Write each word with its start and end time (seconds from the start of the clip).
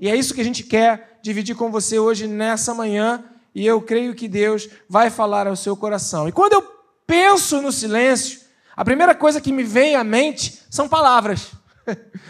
e 0.00 0.08
é 0.08 0.16
isso 0.16 0.34
que 0.34 0.40
a 0.40 0.44
gente 0.44 0.62
quer 0.62 1.18
dividir 1.22 1.54
com 1.56 1.70
você 1.70 1.98
hoje 1.98 2.26
nessa 2.26 2.74
manhã, 2.74 3.24
e 3.54 3.66
eu 3.66 3.80
creio 3.80 4.14
que 4.14 4.28
Deus 4.28 4.68
vai 4.88 5.10
falar 5.10 5.46
ao 5.46 5.56
seu 5.56 5.76
coração. 5.76 6.28
E 6.28 6.32
quando 6.32 6.52
eu 6.52 6.62
penso 7.06 7.60
no 7.60 7.72
silêncio, 7.72 8.40
a 8.76 8.84
primeira 8.84 9.14
coisa 9.14 9.40
que 9.40 9.52
me 9.52 9.64
vem 9.64 9.96
à 9.96 10.04
mente 10.04 10.62
são 10.70 10.88
palavras. 10.88 11.52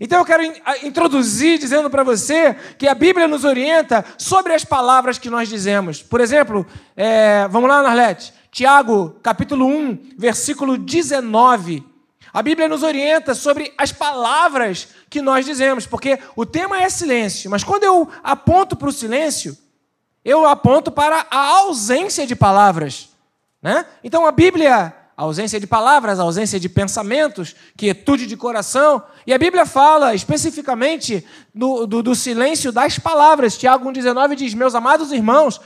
Então 0.00 0.20
eu 0.20 0.24
quero 0.24 0.42
introduzir 0.84 1.58
dizendo 1.58 1.90
para 1.90 2.04
você 2.04 2.54
que 2.78 2.86
a 2.86 2.94
Bíblia 2.94 3.26
nos 3.26 3.44
orienta 3.44 4.04
sobre 4.16 4.52
as 4.52 4.64
palavras 4.64 5.18
que 5.18 5.28
nós 5.28 5.48
dizemos. 5.48 6.00
Por 6.00 6.20
exemplo, 6.20 6.64
é, 6.96 7.48
vamos 7.48 7.68
lá, 7.68 7.82
Narlete, 7.82 8.32
Tiago, 8.52 9.18
capítulo 9.22 9.66
1, 9.66 10.10
versículo 10.16 10.78
19. 10.78 11.84
A 12.32 12.42
Bíblia 12.42 12.68
nos 12.68 12.82
orienta 12.82 13.34
sobre 13.34 13.72
as 13.76 13.92
palavras 13.92 14.88
que 15.08 15.22
nós 15.22 15.46
dizemos, 15.46 15.86
porque 15.86 16.18
o 16.36 16.44
tema 16.44 16.82
é 16.82 16.88
silêncio, 16.88 17.50
mas 17.50 17.64
quando 17.64 17.84
eu 17.84 18.08
aponto 18.22 18.76
para 18.76 18.88
o 18.88 18.92
silêncio, 18.92 19.56
eu 20.24 20.46
aponto 20.46 20.90
para 20.90 21.26
a 21.30 21.38
ausência 21.38 22.26
de 22.26 22.36
palavras. 22.36 23.08
Né? 23.62 23.86
Então 24.04 24.26
a 24.26 24.32
Bíblia 24.32 24.94
a 25.18 25.22
ausência 25.22 25.58
de 25.58 25.66
palavras, 25.66 26.20
a 26.20 26.22
ausência 26.22 26.60
de 26.60 26.68
pensamentos, 26.68 27.56
quietude 27.76 28.24
de 28.24 28.36
coração. 28.36 29.02
E 29.26 29.34
a 29.34 29.38
Bíblia 29.38 29.66
fala 29.66 30.14
especificamente 30.14 31.26
do, 31.52 31.88
do, 31.88 32.04
do 32.04 32.14
silêncio 32.14 32.70
das 32.70 33.00
palavras. 33.00 33.58
Tiago 33.58 33.90
1,19 33.90 34.36
diz: 34.36 34.54
Meus 34.54 34.76
amados 34.76 35.10
irmãos, 35.10 35.60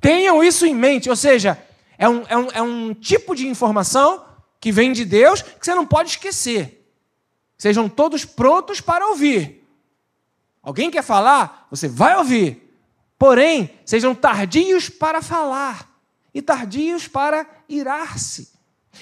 tenham 0.00 0.44
isso 0.44 0.64
em 0.64 0.72
mente. 0.72 1.10
Ou 1.10 1.16
seja, 1.16 1.58
é 1.98 2.08
um, 2.08 2.22
é, 2.28 2.36
um, 2.36 2.48
é 2.54 2.62
um 2.62 2.94
tipo 2.94 3.34
de 3.34 3.48
informação 3.48 4.22
que 4.62 4.70
vem 4.70 4.92
de 4.92 5.04
Deus 5.04 5.42
que 5.42 5.66
você 5.66 5.74
não 5.74 5.84
pode 5.84 6.10
esquecer. 6.10 6.88
Sejam 7.58 7.88
todos 7.88 8.24
prontos 8.24 8.80
para 8.80 9.08
ouvir. 9.08 9.68
Alguém 10.62 10.88
quer 10.88 11.02
falar? 11.02 11.66
Você 11.68 11.88
vai 11.88 12.16
ouvir. 12.16 12.72
Porém, 13.18 13.76
sejam 13.84 14.14
tardios 14.14 14.88
para 14.88 15.20
falar 15.20 15.90
e 16.32 16.40
tardios 16.40 17.08
para 17.08 17.44
irar-se. 17.68 18.52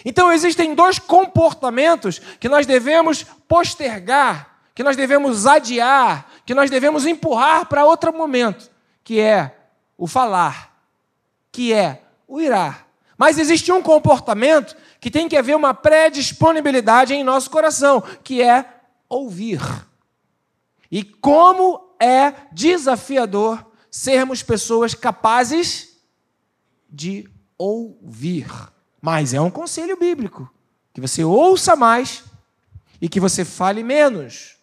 Então 0.02 0.32
existem 0.32 0.74
dois 0.74 0.98
comportamentos 0.98 2.22
que 2.40 2.48
nós 2.48 2.64
devemos 2.64 3.24
postergar, 3.46 4.62
que 4.74 4.82
nós 4.82 4.96
devemos 4.96 5.46
adiar, 5.46 6.26
que 6.46 6.54
nós 6.54 6.70
devemos 6.70 7.04
empurrar 7.04 7.66
para 7.66 7.84
outro 7.84 8.14
momento, 8.14 8.70
que 9.04 9.20
é 9.20 9.58
o 9.98 10.06
falar, 10.06 10.74
que 11.52 11.70
é 11.70 12.02
o 12.26 12.40
irar. 12.40 12.86
Mas 13.18 13.38
existe 13.38 13.70
um 13.70 13.82
comportamento 13.82 14.74
que 15.00 15.10
tem 15.10 15.28
que 15.28 15.36
haver 15.36 15.56
uma 15.56 15.72
predisponibilidade 15.72 17.14
em 17.14 17.24
nosso 17.24 17.50
coração, 17.50 18.02
que 18.22 18.42
é 18.42 18.64
ouvir. 19.08 19.60
E 20.90 21.02
como 21.02 21.94
é 21.98 22.32
desafiador 22.52 23.64
sermos 23.90 24.42
pessoas 24.42 24.94
capazes 24.94 25.96
de 26.88 27.28
ouvir. 27.56 28.46
Mas 29.00 29.32
é 29.32 29.40
um 29.40 29.50
conselho 29.50 29.96
bíblico 29.96 30.52
que 30.92 31.00
você 31.00 31.24
ouça 31.24 31.74
mais 31.74 32.24
e 33.00 33.08
que 33.08 33.20
você 33.20 33.44
fale 33.44 33.82
menos. 33.82 34.56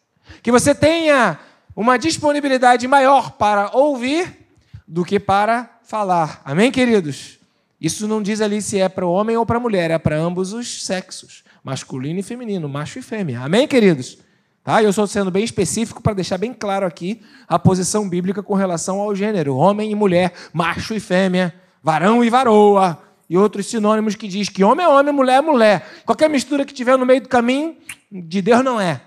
Que 0.43 0.51
você 0.51 0.75
tenha 0.75 1.39
uma 1.75 1.97
disponibilidade 1.97 2.87
maior 2.87 3.31
para 3.31 3.71
ouvir 3.75 4.47
do 4.87 5.03
que 5.03 5.19
para 5.19 5.79
falar. 5.83 6.41
Amém, 6.43 6.71
queridos? 6.71 7.36
Isso 7.79 8.07
não 8.07 8.21
diz 8.21 8.41
ali 8.41 8.61
se 8.61 8.79
é 8.79 8.89
para 8.89 9.05
o 9.05 9.11
homem 9.11 9.37
ou 9.37 9.45
para 9.45 9.57
a 9.57 9.59
mulher, 9.59 9.91
é 9.91 9.97
para 9.99 10.17
ambos 10.17 10.51
os 10.51 10.83
sexos, 10.83 11.43
masculino 11.63 12.19
e 12.19 12.23
feminino, 12.23 12.67
macho 12.67 12.97
e 12.97 13.01
fêmea. 13.03 13.41
Amém, 13.41 13.67
queridos? 13.67 14.17
Tá? 14.63 14.81
Eu 14.81 14.89
estou 14.89 15.05
sendo 15.05 15.29
bem 15.29 15.43
específico 15.43 16.01
para 16.01 16.13
deixar 16.13 16.37
bem 16.37 16.53
claro 16.53 16.85
aqui 16.85 17.21
a 17.47 17.59
posição 17.59 18.09
bíblica 18.09 18.41
com 18.41 18.55
relação 18.55 18.99
ao 18.99 19.15
gênero, 19.15 19.55
homem 19.55 19.91
e 19.91 19.95
mulher, 19.95 20.33
macho 20.51 20.93
e 20.95 20.99
fêmea, 20.99 21.53
varão 21.81 22.23
e 22.23 22.29
varoa, 22.29 23.01
e 23.29 23.37
outros 23.37 23.67
sinônimos 23.67 24.15
que 24.15 24.27
diz 24.27 24.49
que 24.49 24.63
homem 24.63 24.85
é 24.85 24.89
homem, 24.89 25.13
mulher 25.13 25.37
é 25.37 25.41
mulher. 25.41 25.87
Qualquer 26.05 26.29
mistura 26.29 26.65
que 26.65 26.73
tiver 26.73 26.97
no 26.97 27.05
meio 27.05 27.21
do 27.21 27.29
caminho, 27.29 27.77
de 28.11 28.41
Deus 28.41 28.63
não 28.63 28.81
é. 28.81 29.01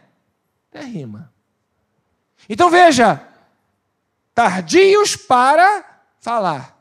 É 0.73 0.83
rima. 0.83 1.33
Então 2.49 2.71
veja, 2.71 3.21
tardios 4.35 5.17
para 5.17 5.85
falar 6.21 6.80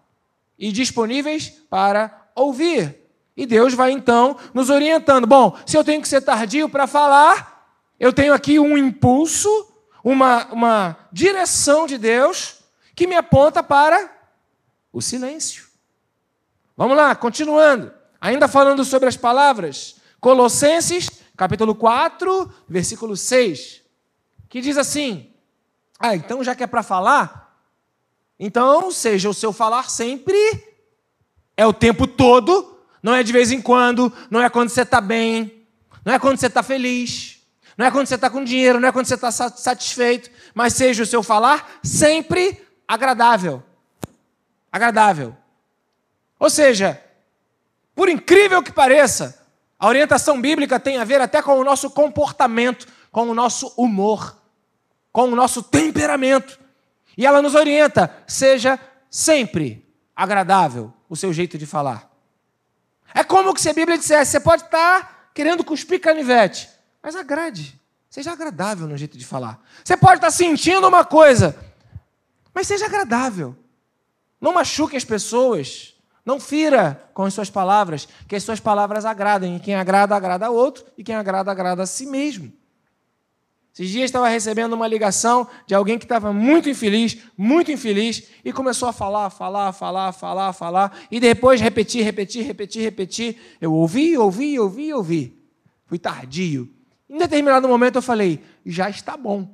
e 0.59 0.71
disponíveis 0.71 1.49
para 1.69 2.29
ouvir. 2.35 2.97
E 3.35 3.45
Deus 3.45 3.73
vai 3.73 3.91
então 3.91 4.35
nos 4.53 4.69
orientando. 4.69 5.25
Bom, 5.25 5.57
se 5.65 5.77
eu 5.77 5.83
tenho 5.83 6.01
que 6.01 6.07
ser 6.09 6.21
tardio 6.21 6.67
para 6.67 6.85
falar, 6.85 7.73
eu 7.97 8.11
tenho 8.11 8.33
aqui 8.33 8.59
um 8.59 8.77
impulso, 8.77 9.49
uma, 10.03 10.45
uma 10.47 10.97
direção 11.11 11.87
de 11.87 11.97
Deus 11.97 12.59
que 12.93 13.07
me 13.07 13.15
aponta 13.15 13.63
para 13.63 14.11
o 14.91 15.01
silêncio. 15.01 15.67
Vamos 16.75 16.97
lá, 16.97 17.15
continuando. 17.15 17.93
Ainda 18.19 18.49
falando 18.49 18.83
sobre 18.83 19.07
as 19.07 19.15
palavras. 19.15 19.95
Colossenses, 20.19 21.09
capítulo 21.37 21.73
4, 21.73 22.53
versículo 22.67 23.15
6. 23.15 23.81
Que 24.49 24.59
diz 24.59 24.77
assim: 24.77 25.31
Ah, 25.97 26.15
então 26.15 26.43
já 26.43 26.53
que 26.53 26.63
é 26.63 26.67
para 26.67 26.83
falar, 26.83 27.48
então 28.39 28.89
seja 28.89 29.29
o 29.29 29.33
seu 29.33 29.51
falar 29.51 29.89
sempre, 29.89 30.37
é 31.57 31.65
o 31.65 31.73
tempo 31.73 32.07
todo, 32.07 32.79
não 33.03 33.13
é 33.13 33.21
de 33.21 33.33
vez 33.33 33.51
em 33.51 33.61
quando, 33.61 34.11
não 34.29 34.41
é 34.41 34.49
quando 34.49 34.69
você 34.69 34.83
está 34.83 35.01
bem, 35.01 35.65
não 36.05 36.13
é 36.13 36.19
quando 36.19 36.37
você 36.37 36.47
está 36.47 36.63
feliz, 36.63 37.41
não 37.77 37.85
é 37.85 37.91
quando 37.91 38.07
você 38.07 38.15
está 38.15 38.29
com 38.29 38.43
dinheiro, 38.43 38.79
não 38.79 38.89
é 38.89 38.91
quando 38.91 39.05
você 39.05 39.15
está 39.15 39.31
satisfeito, 39.31 40.29
mas 40.53 40.73
seja 40.73 41.03
o 41.03 41.05
seu 41.05 41.21
falar 41.21 41.79
sempre 41.83 42.65
agradável. 42.87 43.63
Agradável. 44.71 45.35
Ou 46.39 46.49
seja, 46.49 47.01
por 47.95 48.07
incrível 48.07 48.63
que 48.63 48.71
pareça, 48.71 49.45
a 49.77 49.87
orientação 49.87 50.41
bíblica 50.41 50.79
tem 50.79 50.97
a 50.97 51.03
ver 51.03 51.21
até 51.21 51.41
com 51.41 51.59
o 51.59 51.63
nosso 51.63 51.89
comportamento, 51.89 52.87
com 53.11 53.29
o 53.29 53.33
nosso 53.33 53.73
humor, 53.77 54.37
com 55.11 55.23
o 55.23 55.35
nosso 55.35 55.63
temperamento. 55.63 56.59
E 57.19 57.25
ela 57.25 57.41
nos 57.41 57.53
orienta, 57.53 58.09
seja 58.25 58.79
sempre 59.09 59.85
agradável 60.15 60.93
o 61.09 61.17
seu 61.17 61.33
jeito 61.33 61.57
de 61.57 61.65
falar. 61.65 62.09
É 63.13 63.25
como 63.25 63.59
se 63.59 63.69
a 63.69 63.73
Bíblia 63.73 63.97
dissesse: 63.97 64.31
você 64.31 64.39
pode 64.39 64.63
estar 64.63 65.29
querendo 65.33 65.61
cuspir 65.61 65.99
canivete, 65.99 66.69
mas 67.03 67.17
agrade, 67.17 67.77
seja 68.09 68.31
agradável 68.31 68.87
no 68.87 68.95
jeito 68.95 69.17
de 69.17 69.25
falar. 69.25 69.61
Você 69.83 69.97
pode 69.97 70.15
estar 70.15 70.31
sentindo 70.31 70.87
uma 70.87 71.03
coisa, 71.03 71.57
mas 72.53 72.67
seja 72.67 72.85
agradável. 72.85 73.53
Não 74.39 74.53
machuque 74.53 74.95
as 74.95 75.03
pessoas. 75.03 75.93
Não 76.25 76.39
fira 76.39 77.09
com 77.13 77.23
as 77.23 77.33
suas 77.33 77.49
palavras, 77.49 78.07
que 78.29 78.35
as 78.35 78.43
suas 78.43 78.61
palavras 78.61 79.03
agradem. 79.03 79.57
E 79.57 79.59
quem 79.59 79.75
agrada, 79.75 80.15
agrada 80.15 80.45
a 80.45 80.51
outro, 80.51 80.85
e 80.97 81.03
quem 81.03 81.15
agrada, 81.15 81.51
agrada 81.51 81.83
a 81.83 81.87
si 81.87 82.05
mesmo. 82.05 82.53
Esses 83.79 83.91
dias 83.91 84.05
estava 84.05 84.27
recebendo 84.27 84.73
uma 84.73 84.85
ligação 84.85 85.47
de 85.65 85.73
alguém 85.73 85.97
que 85.97 86.03
estava 86.03 86.33
muito 86.33 86.69
infeliz, 86.69 87.17
muito 87.37 87.71
infeliz, 87.71 88.23
e 88.43 88.51
começou 88.51 88.89
a 88.89 88.91
falar, 88.91 89.29
falar, 89.29 89.71
falar, 89.71 90.11
falar, 90.11 90.51
falar, 90.51 90.99
e 91.09 91.17
depois 91.17 91.61
repetir, 91.61 92.03
repetir, 92.03 92.45
repetir, 92.45 92.83
repetir. 92.83 93.37
Eu 93.61 93.73
ouvi, 93.73 94.17
ouvi, 94.17 94.59
ouvi, 94.59 94.93
ouvi. 94.93 95.41
Fui 95.85 95.97
tardio. 95.97 96.69
Em 97.09 97.17
determinado 97.17 97.69
momento 97.69 97.95
eu 97.95 98.01
falei, 98.01 98.43
já 98.65 98.89
está 98.89 99.15
bom. 99.15 99.47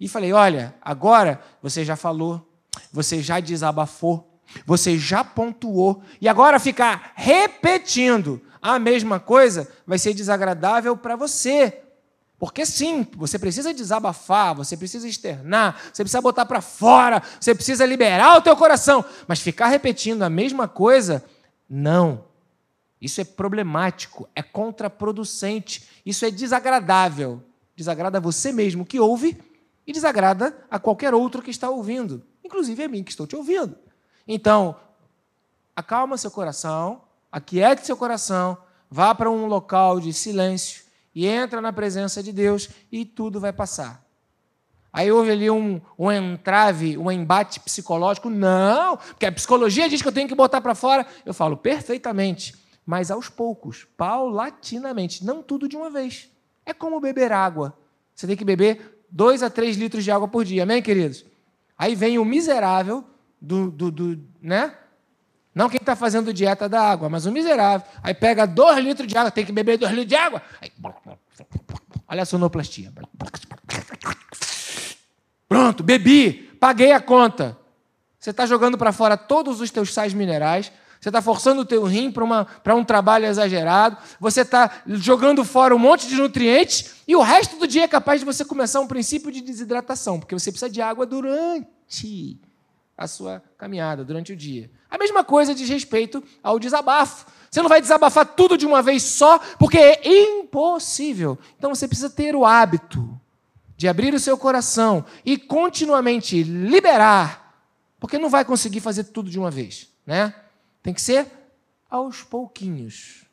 E 0.00 0.08
falei, 0.08 0.32
olha, 0.32 0.74
agora 0.80 1.38
você 1.60 1.84
já 1.84 1.94
falou, 1.94 2.50
você 2.90 3.20
já 3.20 3.38
desabafou, 3.38 4.40
você 4.64 4.96
já 4.96 5.22
pontuou. 5.22 6.02
E 6.22 6.26
agora 6.26 6.58
ficar 6.58 7.12
repetindo 7.16 8.40
a 8.62 8.78
mesma 8.78 9.20
coisa 9.20 9.70
vai 9.86 9.98
ser 9.98 10.14
desagradável 10.14 10.96
para 10.96 11.16
você. 11.16 11.81
Porque 12.42 12.66
sim, 12.66 13.06
você 13.12 13.38
precisa 13.38 13.72
desabafar, 13.72 14.52
você 14.52 14.76
precisa 14.76 15.06
externar, 15.06 15.80
você 15.92 16.02
precisa 16.02 16.20
botar 16.20 16.44
para 16.44 16.60
fora, 16.60 17.22
você 17.38 17.54
precisa 17.54 17.86
liberar 17.86 18.36
o 18.36 18.42
teu 18.42 18.56
coração. 18.56 19.04
Mas 19.28 19.38
ficar 19.38 19.68
repetindo 19.68 20.24
a 20.24 20.28
mesma 20.28 20.66
coisa, 20.66 21.24
não. 21.70 22.24
Isso 23.00 23.20
é 23.20 23.24
problemático, 23.24 24.28
é 24.34 24.42
contraproducente, 24.42 25.88
isso 26.04 26.26
é 26.26 26.32
desagradável. 26.32 27.40
Desagrada 27.76 28.18
a 28.18 28.20
você 28.20 28.50
mesmo 28.50 28.84
que 28.84 28.98
ouve 28.98 29.40
e 29.86 29.92
desagrada 29.92 30.66
a 30.68 30.80
qualquer 30.80 31.14
outro 31.14 31.42
que 31.42 31.50
está 31.52 31.70
ouvindo, 31.70 32.24
inclusive 32.42 32.82
a 32.82 32.88
mim 32.88 33.04
que 33.04 33.12
estou 33.12 33.24
te 33.24 33.36
ouvindo. 33.36 33.78
Então, 34.26 34.74
acalma 35.76 36.18
seu 36.18 36.32
coração, 36.32 37.02
aquiete 37.30 37.86
seu 37.86 37.96
coração, 37.96 38.58
vá 38.90 39.14
para 39.14 39.30
um 39.30 39.46
local 39.46 40.00
de 40.00 40.12
silêncio 40.12 40.81
e 41.14 41.26
entra 41.26 41.60
na 41.60 41.72
presença 41.72 42.22
de 42.22 42.32
Deus 42.32 42.68
e 42.90 43.04
tudo 43.04 43.40
vai 43.40 43.52
passar. 43.52 44.02
Aí 44.92 45.10
houve 45.10 45.30
ali 45.30 45.50
um, 45.50 45.80
um 45.98 46.12
entrave, 46.12 46.98
um 46.98 47.10
embate 47.10 47.58
psicológico. 47.60 48.28
Não, 48.28 48.96
porque 48.96 49.24
a 49.24 49.32
psicologia 49.32 49.88
diz 49.88 50.02
que 50.02 50.08
eu 50.08 50.12
tenho 50.12 50.28
que 50.28 50.34
botar 50.34 50.60
para 50.60 50.74
fora. 50.74 51.06
Eu 51.24 51.32
falo 51.32 51.56
perfeitamente, 51.56 52.54
mas 52.84 53.10
aos 53.10 53.28
poucos, 53.28 53.86
paulatinamente, 53.96 55.24
não 55.24 55.42
tudo 55.42 55.66
de 55.66 55.76
uma 55.76 55.88
vez. 55.88 56.30
É 56.66 56.74
como 56.74 57.00
beber 57.00 57.32
água. 57.32 57.76
Você 58.14 58.26
tem 58.26 58.36
que 58.36 58.44
beber 58.44 59.02
2 59.10 59.42
a 59.42 59.48
3 59.48 59.76
litros 59.76 60.04
de 60.04 60.10
água 60.10 60.28
por 60.28 60.44
dia. 60.44 60.64
Amém, 60.64 60.82
queridos? 60.82 61.24
Aí 61.78 61.94
vem 61.94 62.18
o 62.18 62.24
miserável 62.24 63.02
do, 63.40 63.70
do, 63.70 63.90
do 63.90 64.22
né? 64.42 64.76
Não 65.54 65.68
quem 65.68 65.78
está 65.78 65.94
fazendo 65.96 66.32
dieta 66.32 66.68
da 66.68 66.80
água, 66.80 67.08
mas 67.08 67.26
o 67.26 67.32
miserável. 67.32 67.86
Aí 68.02 68.14
pega 68.14 68.46
2 68.46 68.78
litros 68.78 69.08
de 69.08 69.16
água, 69.16 69.30
tem 69.30 69.44
que 69.44 69.52
beber 69.52 69.78
2 69.78 69.90
litros 69.90 70.08
de 70.08 70.14
água. 70.14 70.42
Aí, 70.60 70.70
olha 72.12 72.24
a 72.24 72.26
sonoplastia. 72.26 72.92
Pronto, 75.48 75.82
bebi, 75.82 76.54
paguei 76.60 76.92
a 76.92 77.00
conta. 77.00 77.58
Você 78.18 78.30
está 78.30 78.44
jogando 78.44 78.76
para 78.76 78.92
fora 78.92 79.16
todos 79.16 79.62
os 79.62 79.70
teus 79.70 79.94
sais 79.94 80.12
minerais, 80.12 80.70
você 81.00 81.08
está 81.08 81.22
forçando 81.22 81.62
o 81.62 81.64
teu 81.64 81.84
rim 81.84 82.12
para 82.12 82.74
um 82.74 82.84
trabalho 82.84 83.24
exagerado, 83.24 83.96
você 84.20 84.42
está 84.42 84.82
jogando 84.86 85.42
fora 85.42 85.74
um 85.74 85.78
monte 85.78 86.06
de 86.06 86.14
nutrientes 86.14 86.96
e 87.08 87.16
o 87.16 87.22
resto 87.22 87.56
do 87.56 87.66
dia 87.66 87.84
é 87.84 87.88
capaz 87.88 88.20
de 88.20 88.26
você 88.26 88.44
começar 88.44 88.80
um 88.80 88.86
princípio 88.86 89.32
de 89.32 89.40
desidratação, 89.40 90.20
porque 90.20 90.38
você 90.38 90.52
precisa 90.52 90.70
de 90.70 90.82
água 90.82 91.06
durante 91.06 92.38
a 92.96 93.06
sua 93.08 93.42
caminhada, 93.56 94.04
durante 94.04 94.34
o 94.34 94.36
dia. 94.36 94.70
A 94.90 94.98
mesma 94.98 95.24
coisa 95.24 95.54
diz 95.54 95.68
respeito 95.68 96.22
ao 96.42 96.58
desabafo. 96.58 97.26
Você 97.52 97.60
não 97.60 97.68
vai 97.68 97.82
desabafar 97.82 98.24
tudo 98.24 98.56
de 98.56 98.64
uma 98.64 98.80
vez 98.80 99.02
só, 99.02 99.38
porque 99.58 99.76
é 99.76 100.00
impossível. 100.40 101.38
Então 101.58 101.74
você 101.74 101.86
precisa 101.86 102.08
ter 102.08 102.34
o 102.34 102.46
hábito 102.46 103.20
de 103.76 103.86
abrir 103.86 104.14
o 104.14 104.18
seu 104.18 104.38
coração 104.38 105.04
e 105.22 105.36
continuamente 105.36 106.42
liberar, 106.42 107.62
porque 108.00 108.18
não 108.18 108.30
vai 108.30 108.42
conseguir 108.42 108.80
fazer 108.80 109.04
tudo 109.04 109.28
de 109.28 109.38
uma 109.38 109.50
vez, 109.50 109.90
né? 110.06 110.34
Tem 110.82 110.94
que 110.94 111.02
ser 111.02 111.26
aos 111.90 112.22
pouquinhos, 112.22 113.26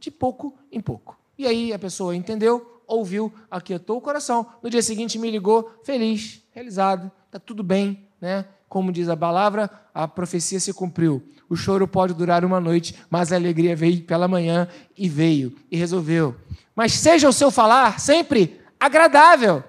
de 0.00 0.10
pouco 0.10 0.58
em 0.72 0.80
pouco. 0.80 1.16
E 1.38 1.46
aí 1.46 1.72
a 1.72 1.78
pessoa 1.78 2.16
entendeu, 2.16 2.82
ouviu, 2.88 3.32
aquietou 3.48 3.98
o 3.98 4.00
coração. 4.00 4.44
No 4.60 4.68
dia 4.68 4.82
seguinte 4.82 5.16
me 5.16 5.30
ligou, 5.30 5.78
feliz, 5.84 6.42
realizado, 6.50 7.08
está 7.26 7.38
tudo 7.38 7.62
bem, 7.62 8.08
né? 8.20 8.46
Como 8.70 8.92
diz 8.92 9.08
a 9.08 9.16
palavra, 9.16 9.68
a 9.92 10.06
profecia 10.06 10.60
se 10.60 10.72
cumpriu. 10.72 11.20
O 11.48 11.56
choro 11.56 11.88
pode 11.88 12.14
durar 12.14 12.44
uma 12.44 12.60
noite, 12.60 12.94
mas 13.10 13.32
a 13.32 13.34
alegria 13.34 13.74
veio 13.74 14.04
pela 14.04 14.28
manhã 14.28 14.68
e 14.96 15.08
veio 15.08 15.56
e 15.68 15.76
resolveu. 15.76 16.36
Mas 16.72 16.92
seja 16.92 17.28
o 17.28 17.32
seu 17.32 17.50
falar 17.50 17.98
sempre 17.98 18.60
agradável. 18.78 19.64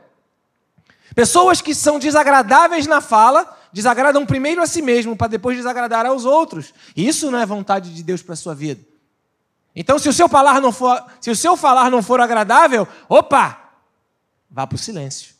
Pessoas 1.15 1.61
que 1.61 1.73
são 1.73 1.97
desagradáveis 1.97 2.85
na 2.85 3.01
fala 3.01 3.57
desagradam 3.73 4.23
primeiro 4.23 4.61
a 4.61 4.67
si 4.67 4.83
mesmo 4.83 5.17
para 5.17 5.29
depois 5.29 5.57
desagradar 5.57 6.05
aos 6.05 6.23
outros. 6.23 6.71
Isso 6.95 7.31
não 7.31 7.39
é 7.39 7.45
vontade 7.45 7.91
de 7.95 8.03
Deus 8.03 8.21
para 8.21 8.33
a 8.33 8.37
sua 8.37 8.53
vida. 8.53 8.85
Então, 9.75 9.97
se 9.97 10.07
o 10.07 10.13
seu 10.13 10.29
falar 10.29 10.61
não 10.61 10.71
for, 10.71 11.03
se 11.19 11.31
o 11.31 11.35
seu 11.35 11.57
falar 11.57 11.89
não 11.89 12.03
for 12.03 12.21
agradável, 12.21 12.87
opa, 13.09 13.71
vá 14.47 14.67
para 14.67 14.75
o 14.75 14.79
silêncio. 14.79 15.33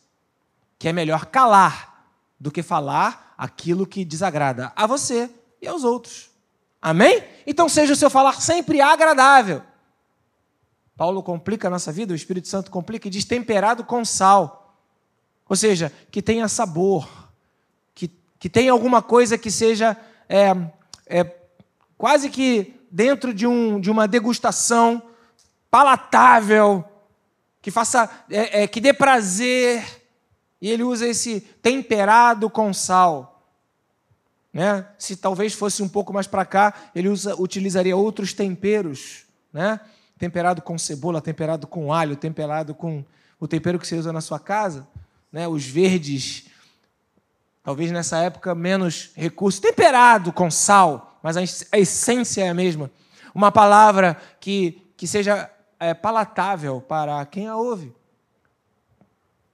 Que 0.80 0.88
é 0.88 0.92
melhor 0.92 1.26
calar 1.26 2.08
do 2.40 2.50
que 2.50 2.60
falar 2.60 3.31
aquilo 3.42 3.84
que 3.84 4.04
desagrada 4.04 4.72
a 4.76 4.86
você 4.86 5.28
e 5.60 5.66
aos 5.66 5.82
outros. 5.82 6.30
Amém? 6.80 7.24
Então 7.44 7.68
seja 7.68 7.92
o 7.92 7.96
seu 7.96 8.08
falar 8.08 8.40
sempre 8.40 8.80
agradável. 8.80 9.62
Paulo 10.96 11.22
complica 11.24 11.66
a 11.66 11.70
nossa 11.70 11.90
vida, 11.90 12.12
o 12.12 12.16
Espírito 12.16 12.46
Santo 12.46 12.70
complica 12.70 13.08
e 13.08 13.10
diz 13.10 13.24
temperado 13.24 13.82
com 13.82 14.04
sal. 14.04 14.76
Ou 15.48 15.56
seja, 15.56 15.92
que 16.10 16.22
tenha 16.22 16.46
sabor, 16.46 17.08
que 17.94 18.48
tenha 18.48 18.72
alguma 18.72 19.00
coisa 19.00 19.38
que 19.38 19.52
seja 19.52 19.96
é, 20.28 20.50
é, 21.06 21.24
quase 21.96 22.28
que 22.28 22.74
dentro 22.90 23.32
de, 23.32 23.46
um, 23.46 23.80
de 23.80 23.88
uma 23.88 24.08
degustação 24.08 25.02
palatável, 25.70 26.84
que 27.60 27.70
faça, 27.70 28.10
é, 28.28 28.62
é, 28.62 28.66
que 28.66 28.80
dê 28.80 28.92
prazer. 28.92 29.84
E 30.60 30.68
ele 30.68 30.82
usa 30.82 31.06
esse 31.06 31.40
temperado 31.40 32.50
com 32.50 32.72
sal. 32.72 33.31
Né? 34.52 34.86
Se 34.98 35.16
talvez 35.16 35.54
fosse 35.54 35.82
um 35.82 35.88
pouco 35.88 36.12
mais 36.12 36.26
para 36.26 36.44
cá, 36.44 36.74
ele 36.94 37.08
usa, 37.08 37.34
utilizaria 37.40 37.96
outros 37.96 38.32
temperos, 38.32 39.24
né? 39.52 39.80
Temperado 40.18 40.60
com 40.60 40.78
cebola, 40.78 41.20
temperado 41.20 41.66
com 41.66 41.92
alho, 41.92 42.16
temperado 42.16 42.74
com 42.74 43.04
o 43.40 43.48
tempero 43.48 43.78
que 43.78 43.86
você 43.86 43.96
usa 43.96 44.12
na 44.12 44.20
sua 44.20 44.38
casa, 44.38 44.86
né? 45.32 45.48
Os 45.48 45.64
verdes 45.64 46.44
talvez 47.62 47.90
nessa 47.90 48.18
época 48.18 48.54
menos 48.54 49.10
recurso, 49.14 49.60
temperado 49.60 50.32
com 50.32 50.50
sal, 50.50 51.18
mas 51.22 51.36
a 51.36 51.78
essência 51.78 52.42
é 52.44 52.48
a 52.48 52.54
mesma. 52.54 52.90
Uma 53.34 53.52
palavra 53.52 54.20
que, 54.40 54.92
que 54.96 55.06
seja 55.06 55.50
é, 55.78 55.94
palatável 55.94 56.80
para 56.80 57.24
quem 57.26 57.46
a 57.46 57.56
ouve. 57.56 57.94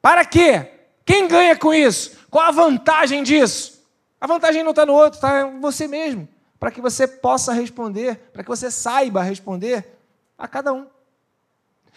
Para 0.00 0.24
quê? 0.24 0.70
Quem 1.04 1.28
ganha 1.28 1.56
com 1.56 1.72
isso? 1.72 2.18
Qual 2.30 2.44
a 2.44 2.50
vantagem 2.50 3.22
disso? 3.22 3.77
A 4.20 4.26
vantagem 4.26 4.62
não 4.62 4.70
está 4.70 4.84
no 4.84 4.94
outro, 4.94 5.18
está 5.18 5.42
em 5.42 5.60
você 5.60 5.86
mesmo. 5.86 6.28
Para 6.58 6.70
que 6.70 6.80
você 6.80 7.06
possa 7.06 7.52
responder, 7.52 8.16
para 8.32 8.42
que 8.42 8.48
você 8.48 8.70
saiba 8.70 9.22
responder 9.22 9.98
a 10.36 10.48
cada 10.48 10.72
um. 10.72 10.86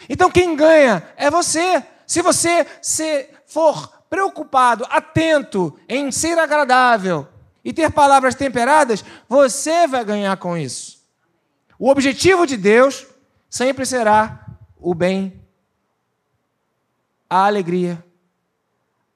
Então 0.07 0.29
quem 0.29 0.55
ganha 0.55 1.07
é 1.15 1.29
você. 1.29 1.83
Se 2.05 2.21
você 2.21 2.67
se 2.81 3.29
for 3.45 4.03
preocupado, 4.09 4.85
atento 4.89 5.79
em 5.87 6.11
ser 6.11 6.37
agradável 6.37 7.27
e 7.63 7.71
ter 7.71 7.91
palavras 7.91 8.35
temperadas, 8.35 9.03
você 9.27 9.87
vai 9.87 10.03
ganhar 10.03 10.35
com 10.37 10.57
isso. 10.57 11.01
O 11.79 11.89
objetivo 11.89 12.45
de 12.45 12.57
Deus 12.57 13.07
sempre 13.49 13.85
será 13.85 14.45
o 14.79 14.93
bem, 14.93 15.41
a 17.29 17.45
alegria, 17.45 18.03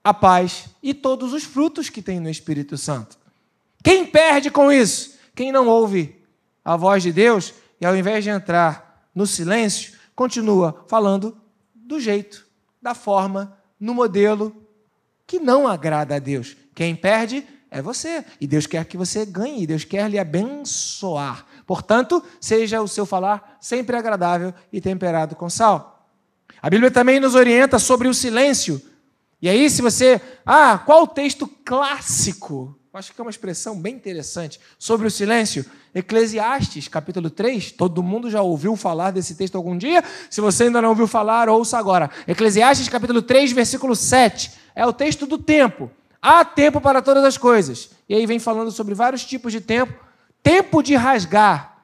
a 0.06 0.14
paz 0.14 0.68
e 0.84 0.94
todos 0.94 1.34
os 1.34 1.44
frutos 1.44 1.90
que 1.90 2.00
tem 2.00 2.20
no 2.20 2.30
Espírito 2.30 2.78
Santo. 2.78 3.18
Quem 3.84 4.06
perde 4.06 4.52
com 4.52 4.72
isso? 4.72 5.16
Quem 5.34 5.52
não 5.52 5.68
ouve 5.68 6.24
a 6.64 6.78
voz 6.78 7.02
de 7.02 7.12
Deus 7.12 7.56
e 7.82 7.86
ao 7.88 7.96
invés 7.96 8.24
de 8.24 8.30
entrar 8.30 9.10
no 9.16 9.26
silêncio, 9.26 9.94
continua 10.16 10.86
falando 10.88 11.36
do 11.74 12.00
jeito, 12.00 12.46
da 12.80 12.94
forma, 12.94 13.58
no 13.80 13.96
modelo 13.96 14.56
que 15.26 15.40
não 15.40 15.68
agrada 15.68 16.16
a 16.16 16.20
Deus. 16.20 16.56
Quem 16.76 16.96
perde 16.96 17.44
é 17.72 17.82
você. 17.82 18.24
E 18.40 18.46
Deus 18.46 18.68
quer 18.68 18.86
que 18.86 18.98
você 18.98 19.26
ganhe, 19.26 19.66
Deus 19.66 19.86
quer 19.86 20.08
lhe 20.08 20.20
abençoar. 20.20 21.48
Portanto, 21.66 22.24
seja 22.40 22.80
o 22.80 22.88
seu 22.88 23.08
falar 23.08 23.58
sempre 23.60 23.96
agradável 23.96 24.54
e 24.72 24.80
temperado 24.80 25.36
com 25.36 25.50
sal. 25.50 26.08
A 26.62 26.70
Bíblia 26.70 26.92
também 26.92 27.20
nos 27.20 27.34
orienta 27.34 27.80
sobre 27.80 28.08
o 28.08 28.14
silêncio. 28.14 28.80
E 29.42 29.50
aí, 29.50 29.70
se 29.70 29.82
você. 29.82 30.22
Ah, 30.46 30.78
qual 30.78 31.04
o 31.04 31.08
texto 31.08 31.48
clássico? 31.64 32.78
Acho 32.94 33.14
que 33.14 33.20
é 33.20 33.24
uma 33.24 33.32
expressão 33.32 33.78
bem 33.78 33.94
interessante 33.94 34.58
sobre 34.80 35.06
o 35.06 35.12
silêncio. 35.12 35.66
Eclesiastes, 35.94 36.88
capítulo 36.88 37.30
3. 37.30 37.74
Todo 37.74 38.02
mundo 38.02 38.30
já 38.30 38.42
ouviu 38.42 38.76
falar 38.78 39.12
desse 39.12 39.36
texto 39.36 39.56
algum 39.56 39.78
dia? 39.78 40.02
Se 40.30 40.40
você 40.40 40.64
ainda 40.64 40.82
não 40.82 40.90
ouviu 40.90 41.06
falar, 41.06 41.50
ouça 41.50 41.78
agora. 41.78 42.10
Eclesiastes, 42.26 42.88
capítulo 42.88 43.22
3, 43.22 43.52
versículo 43.52 43.96
7 43.96 44.52
é 44.76 44.86
o 44.86 44.94
texto 44.94 45.26
do 45.26 45.38
tempo. 45.38 45.90
Há 46.22 46.44
tempo 46.44 46.82
para 46.82 47.02
todas 47.02 47.24
as 47.24 47.38
coisas. 47.38 47.92
E 48.10 48.16
aí 48.16 48.26
vem 48.26 48.40
falando 48.40 48.72
sobre 48.72 48.94
vários 48.94 49.24
tipos 49.24 49.52
de 49.52 49.62
tempo. 49.62 49.94
Tempo 50.44 50.84
de 50.84 50.96
rasgar. 50.96 51.78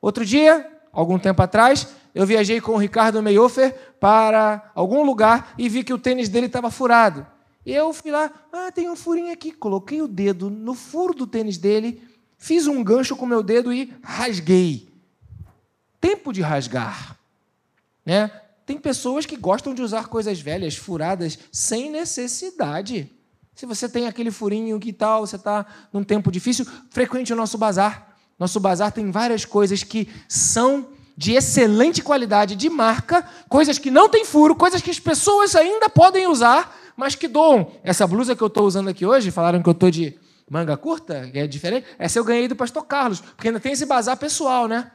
Outro 0.00 0.24
dia, 0.24 0.66
algum 0.92 1.18
tempo 1.18 1.42
atrás, 1.42 1.88
eu 2.16 2.24
viajei 2.24 2.62
com 2.62 2.72
o 2.72 2.78
Ricardo 2.78 3.22
Meiofer 3.22 3.74
para 4.00 4.72
algum 4.74 5.04
lugar 5.04 5.52
e 5.58 5.68
vi 5.68 5.84
que 5.84 5.92
o 5.92 5.98
tênis 5.98 6.30
dele 6.30 6.46
estava 6.46 6.70
furado. 6.70 7.26
E 7.64 7.74
eu 7.74 7.92
fui 7.92 8.10
lá, 8.10 8.32
ah, 8.50 8.72
tem 8.72 8.88
um 8.88 8.96
furinho 8.96 9.30
aqui. 9.30 9.52
Coloquei 9.52 10.00
o 10.00 10.08
dedo 10.08 10.48
no 10.48 10.72
furo 10.72 11.12
do 11.12 11.26
tênis 11.26 11.58
dele, 11.58 12.02
fiz 12.38 12.66
um 12.66 12.82
gancho 12.82 13.14
com 13.16 13.26
o 13.26 13.28
meu 13.28 13.42
dedo 13.42 13.70
e 13.70 13.92
rasguei. 14.02 14.88
Tempo 16.00 16.32
de 16.32 16.40
rasgar. 16.40 17.18
Né? 18.02 18.30
Tem 18.64 18.78
pessoas 18.78 19.26
que 19.26 19.36
gostam 19.36 19.74
de 19.74 19.82
usar 19.82 20.08
coisas 20.08 20.40
velhas, 20.40 20.74
furadas, 20.74 21.38
sem 21.52 21.90
necessidade. 21.90 23.12
Se 23.54 23.66
você 23.66 23.90
tem 23.90 24.06
aquele 24.06 24.30
furinho 24.30 24.80
que 24.80 24.90
tal, 24.90 25.26
você 25.26 25.36
está 25.36 25.66
num 25.92 26.02
tempo 26.02 26.32
difícil, 26.32 26.66
frequente 26.88 27.30
o 27.30 27.36
nosso 27.36 27.58
bazar. 27.58 28.16
Nosso 28.38 28.58
bazar 28.58 28.90
tem 28.90 29.10
várias 29.10 29.44
coisas 29.44 29.82
que 29.82 30.08
são 30.26 30.95
de 31.16 31.32
excelente 31.32 32.02
qualidade, 32.02 32.54
de 32.54 32.68
marca, 32.68 33.26
coisas 33.48 33.78
que 33.78 33.90
não 33.90 34.08
têm 34.08 34.24
furo, 34.24 34.54
coisas 34.54 34.82
que 34.82 34.90
as 34.90 35.00
pessoas 35.00 35.54
ainda 35.56 35.88
podem 35.88 36.26
usar, 36.26 36.76
mas 36.96 37.14
que 37.14 37.26
doam. 37.26 37.72
Essa 37.82 38.06
blusa 38.06 38.36
que 38.36 38.42
eu 38.42 38.48
estou 38.48 38.66
usando 38.66 38.88
aqui 38.88 39.06
hoje, 39.06 39.30
falaram 39.30 39.62
que 39.62 39.68
eu 39.68 39.72
estou 39.72 39.90
de 39.90 40.18
manga 40.48 40.76
curta, 40.76 41.28
que 41.32 41.38
é 41.38 41.46
diferente, 41.46 41.86
essa 41.98 42.18
eu 42.18 42.24
ganhei 42.24 42.46
do 42.46 42.54
pastor 42.54 42.84
Carlos, 42.84 43.20
porque 43.20 43.48
ainda 43.48 43.58
tem 43.58 43.72
esse 43.72 43.86
bazar 43.86 44.16
pessoal, 44.16 44.68
né? 44.68 44.90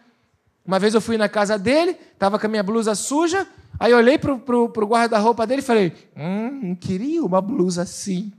Uma 0.65 0.77
vez 0.77 0.93
eu 0.93 1.01
fui 1.01 1.17
na 1.17 1.27
casa 1.27 1.57
dele, 1.57 1.97
estava 2.13 2.37
com 2.37 2.45
a 2.45 2.49
minha 2.49 2.63
blusa 2.63 2.93
suja, 2.93 3.47
Aí 3.81 3.93
eu 3.93 3.97
olhei 3.97 4.15
para 4.15 4.31
o 4.31 4.87
guarda-roupa 4.87 5.47
dele 5.47 5.61
e 5.61 5.65
falei: 5.65 5.91
Hum, 6.15 6.75
queria 6.75 7.25
uma 7.25 7.41
blusa 7.41 7.81
assim. 7.81 8.31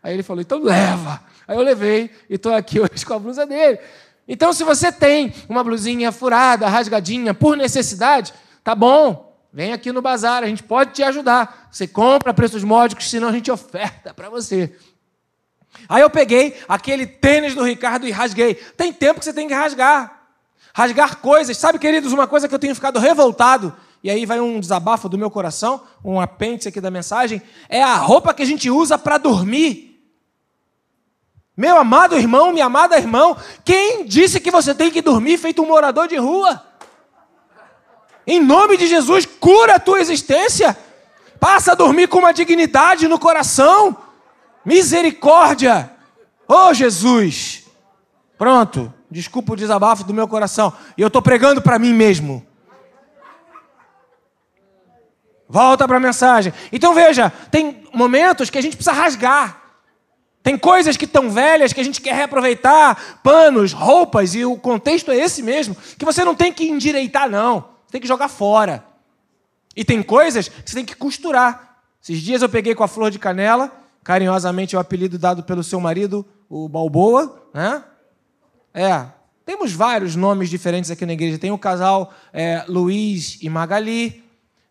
Aí 0.00 0.14
ele 0.14 0.22
falou: 0.22 0.40
Então 0.40 0.62
leva. 0.62 1.20
Aí 1.48 1.56
eu 1.56 1.62
levei 1.62 2.12
e 2.30 2.34
estou 2.36 2.54
aqui 2.54 2.78
hoje 2.80 3.04
com 3.04 3.12
a 3.12 3.18
blusa 3.18 3.44
dele. 3.44 3.80
Então, 4.26 4.52
se 4.52 4.64
você 4.64 4.90
tem 4.90 5.34
uma 5.48 5.62
blusinha 5.62 6.10
furada, 6.10 6.68
rasgadinha, 6.68 7.34
por 7.34 7.56
necessidade, 7.56 8.32
tá 8.62 8.74
bom, 8.74 9.34
Vem 9.56 9.72
aqui 9.72 9.92
no 9.92 10.02
bazar, 10.02 10.42
a 10.42 10.48
gente 10.48 10.64
pode 10.64 10.94
te 10.94 11.02
ajudar. 11.04 11.68
Você 11.70 11.86
compra 11.86 12.32
a 12.32 12.34
preços 12.34 12.64
módicos, 12.64 13.08
senão 13.08 13.28
a 13.28 13.32
gente 13.32 13.52
oferta 13.52 14.12
para 14.12 14.28
você. 14.28 14.74
Aí 15.88 16.02
eu 16.02 16.10
peguei 16.10 16.56
aquele 16.68 17.06
tênis 17.06 17.54
do 17.54 17.62
Ricardo 17.62 18.04
e 18.04 18.10
rasguei. 18.10 18.56
Tem 18.76 18.92
tempo 18.92 19.20
que 19.20 19.24
você 19.24 19.32
tem 19.32 19.46
que 19.46 19.54
rasgar. 19.54 20.22
Rasgar 20.74 21.18
coisas. 21.18 21.56
Sabe, 21.56 21.78
queridos, 21.78 22.12
uma 22.12 22.26
coisa 22.26 22.48
que 22.48 22.54
eu 22.54 22.58
tenho 22.58 22.74
ficado 22.74 22.98
revoltado, 22.98 23.72
e 24.02 24.10
aí 24.10 24.26
vai 24.26 24.40
um 24.40 24.58
desabafo 24.58 25.08
do 25.08 25.16
meu 25.16 25.30
coração, 25.30 25.84
um 26.04 26.20
apêndice 26.20 26.68
aqui 26.68 26.80
da 26.80 26.90
mensagem, 26.90 27.40
é 27.68 27.80
a 27.80 27.94
roupa 27.94 28.34
que 28.34 28.42
a 28.42 28.46
gente 28.46 28.68
usa 28.68 28.98
para 28.98 29.18
dormir. 29.18 29.93
Meu 31.56 31.78
amado 31.78 32.16
irmão, 32.16 32.52
minha 32.52 32.66
amada 32.66 32.98
irmão, 32.98 33.36
quem 33.64 34.04
disse 34.04 34.40
que 34.40 34.50
você 34.50 34.74
tem 34.74 34.90
que 34.90 35.00
dormir 35.00 35.38
feito 35.38 35.62
um 35.62 35.66
morador 35.66 36.08
de 36.08 36.16
rua? 36.16 36.60
Em 38.26 38.40
nome 38.40 38.76
de 38.76 38.86
Jesus, 38.86 39.24
cura 39.26 39.76
a 39.76 39.80
tua 39.80 40.00
existência. 40.00 40.76
Passa 41.38 41.72
a 41.72 41.74
dormir 41.74 42.08
com 42.08 42.18
uma 42.18 42.32
dignidade 42.32 43.06
no 43.06 43.18
coração. 43.18 43.96
Misericórdia. 44.64 45.90
Oh, 46.48 46.72
Jesus. 46.74 47.64
Pronto. 48.36 48.92
Desculpa 49.10 49.52
o 49.52 49.56
desabafo 49.56 50.02
do 50.02 50.14
meu 50.14 50.26
coração. 50.26 50.72
E 50.98 51.02
eu 51.02 51.06
estou 51.06 51.22
pregando 51.22 51.62
para 51.62 51.78
mim 51.78 51.92
mesmo. 51.92 52.44
Volta 55.48 55.86
para 55.86 55.98
a 55.98 56.00
mensagem. 56.00 56.52
Então 56.72 56.94
veja, 56.94 57.30
tem 57.50 57.86
momentos 57.92 58.50
que 58.50 58.58
a 58.58 58.62
gente 58.62 58.76
precisa 58.76 58.96
rasgar. 58.96 59.63
Tem 60.44 60.58
coisas 60.58 60.96
que 60.96 61.06
estão 61.06 61.30
velhas 61.30 61.72
que 61.72 61.80
a 61.80 61.84
gente 61.84 62.02
quer 62.02 62.14
reaproveitar, 62.14 63.18
panos, 63.22 63.72
roupas, 63.72 64.34
e 64.34 64.44
o 64.44 64.58
contexto 64.58 65.10
é 65.10 65.16
esse 65.16 65.42
mesmo, 65.42 65.74
que 65.98 66.04
você 66.04 66.22
não 66.22 66.34
tem 66.34 66.52
que 66.52 66.68
endireitar, 66.68 67.28
não 67.30 67.72
tem 67.90 68.00
que 68.00 68.06
jogar 68.06 68.28
fora. 68.28 68.84
E 69.74 69.84
tem 69.84 70.02
coisas 70.02 70.48
que 70.48 70.70
você 70.70 70.76
tem 70.76 70.84
que 70.84 70.94
costurar. 70.94 71.78
Esses 72.02 72.20
dias 72.20 72.42
eu 72.42 72.48
peguei 72.48 72.74
com 72.74 72.84
a 72.84 72.88
flor 72.88 73.10
de 73.10 73.18
canela, 73.18 73.72
carinhosamente 74.02 74.74
é 74.74 74.78
o 74.78 74.80
apelido 74.80 75.18
dado 75.18 75.42
pelo 75.44 75.62
seu 75.64 75.80
marido, 75.80 76.26
o 76.46 76.68
Balboa, 76.68 77.48
né? 77.54 77.82
É, 78.74 79.06
temos 79.46 79.72
vários 79.72 80.14
nomes 80.14 80.50
diferentes 80.50 80.90
aqui 80.90 81.06
na 81.06 81.14
igreja. 81.14 81.38
Tem 81.38 81.52
o 81.52 81.58
casal 81.58 82.12
é, 82.32 82.64
Luiz 82.68 83.38
e 83.40 83.48
Magali, 83.48 84.22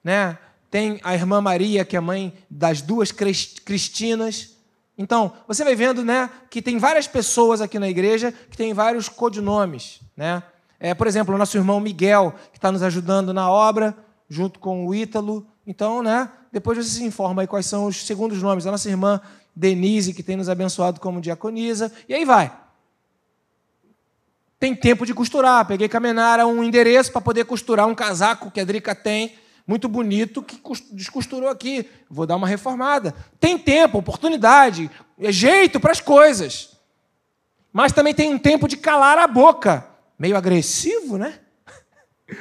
né? 0.04 0.38
Tem 0.70 1.00
a 1.04 1.16
irmã 1.16 1.42
Maria, 1.42 1.84
que 1.84 1.98
é 1.98 2.00
mãe 2.00 2.32
das 2.48 2.82
duas 2.82 3.12
Cristinas. 3.12 4.53
Então, 4.98 5.34
você 5.48 5.64
vai 5.64 5.76
vendo, 5.76 6.04
né, 6.04 6.30
que 6.50 6.62
tem 6.62 6.78
várias 6.78 7.08
pessoas 7.08 7.62
aqui 7.62 7.80
na 7.80 7.90
igreja 7.90 8.32
que 8.32 8.56
têm 8.56 8.74
vários 8.74 9.10
codinomes, 9.10 10.00
né? 10.16 10.44
É, 10.80 10.94
por 10.94 11.08
exemplo, 11.08 11.34
o 11.34 11.38
nosso 11.38 11.58
irmão 11.58 11.80
Miguel, 11.80 12.36
que 12.52 12.58
está 12.58 12.72
nos 12.72 12.84
ajudando 12.84 13.34
na 13.34 13.50
obra, 13.50 13.96
junto 14.28 14.60
com 14.60 14.86
o 14.86 14.94
Ítalo. 14.94 15.48
Então, 15.66 16.04
né, 16.04 16.30
depois 16.52 16.78
você 16.78 16.90
se 16.90 17.04
informa 17.04 17.42
aí 17.42 17.48
quais 17.48 17.66
são 17.66 17.86
os 17.86 18.06
segundos 18.06 18.42
nomes. 18.42 18.68
A 18.68 18.72
nossa 18.72 18.90
irmã 18.90 19.22
Denise, 19.56 20.14
que 20.14 20.22
tem 20.22 20.36
nos 20.36 20.50
abençoado 20.50 21.00
como 21.00 21.22
diaconisa. 21.22 21.92
E 22.08 22.14
aí 22.14 22.26
vai. 22.26 22.52
Tem 24.60 24.76
tempo 24.76 25.06
de 25.06 25.14
costurar. 25.14 25.66
Peguei 25.66 25.88
com 25.88 25.98
a 25.98 26.00
Menara 26.00 26.48
um 26.48 26.64
endereço 26.64 27.12
para 27.12 27.22
poder 27.22 27.46
costurar 27.46 27.88
um 27.88 27.96
casaco 27.96 28.52
que 28.52 28.60
a 28.60 28.66
Drica 28.66 28.94
tem, 28.96 29.36
muito 29.66 29.88
bonito, 29.88 30.44
que 30.44 30.60
descosturou 30.92 31.50
aqui. 31.50 31.90
Vou 32.10 32.26
dar 32.26 32.36
uma 32.36 32.48
reformada. 32.48 33.16
Tem 33.40 33.58
tempo, 33.58 33.98
oportunidade, 33.98 34.92
é 35.20 35.32
jeito 35.32 35.80
para 35.80 35.92
as 35.92 36.02
coisas. 36.02 36.78
Mas 37.72 37.92
também 37.92 38.14
tem 38.14 38.34
um 38.34 38.38
tempo 38.38 38.68
de 38.68 38.78
calar 38.78 39.18
a 39.18 39.28
boca 39.28 39.88
meio 40.18 40.38
agressivo, 40.38 41.18
né? 41.18 41.40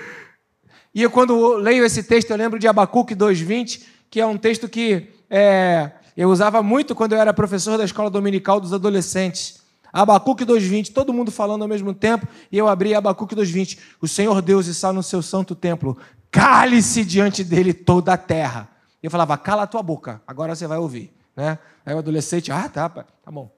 E 0.94 1.00
eu, 1.02 1.10
quando 1.10 1.54
leio 1.54 1.86
esse 1.86 2.02
texto, 2.02 2.30
eu 2.30 2.36
lembro 2.36 2.58
de 2.58 2.68
Abacuque 2.68 3.14
2,20, 3.14 3.82
que 4.10 4.20
é 4.20 4.26
um 4.26 4.36
texto 4.36 4.68
que 4.68 5.08
é, 5.30 5.90
eu 6.14 6.28
usava 6.28 6.62
muito 6.62 6.94
quando 6.94 7.14
eu 7.14 7.18
era 7.18 7.32
professor 7.32 7.78
da 7.78 7.84
escola 7.86 8.10
dominical 8.10 8.60
dos 8.60 8.74
adolescentes. 8.74 9.62
Abacuque 9.90 10.44
2,20, 10.44 10.92
todo 10.92 11.12
mundo 11.12 11.30
falando 11.30 11.62
ao 11.62 11.68
mesmo 11.68 11.94
tempo, 11.94 12.28
e 12.50 12.58
eu 12.58 12.68
abri 12.68 12.94
Abacuque 12.94 13.34
2,20. 13.34 13.78
O 14.02 14.06
Senhor 14.06 14.42
Deus 14.42 14.66
está 14.66 14.92
no 14.92 15.02
seu 15.02 15.22
santo 15.22 15.54
templo, 15.54 15.96
cale-se 16.32 17.04
diante 17.04 17.44
dele 17.44 17.74
toda 17.74 18.14
a 18.14 18.16
terra. 18.16 18.68
E 19.02 19.06
eu 19.06 19.10
falava, 19.10 19.36
cala 19.36 19.64
a 19.64 19.66
tua 19.66 19.82
boca, 19.82 20.22
agora 20.26 20.56
você 20.56 20.66
vai 20.66 20.78
ouvir. 20.78 21.12
Né? 21.36 21.58
Aí 21.84 21.94
o 21.94 21.98
adolescente, 21.98 22.50
ah, 22.50 22.68
tá, 22.68 22.88
tá 22.88 23.30
bom. 23.30 23.54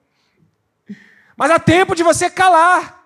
Mas 1.37 1.49
há 1.51 1.57
tempo 1.57 1.95
de 1.95 2.03
você 2.03 2.29
calar 2.29 3.03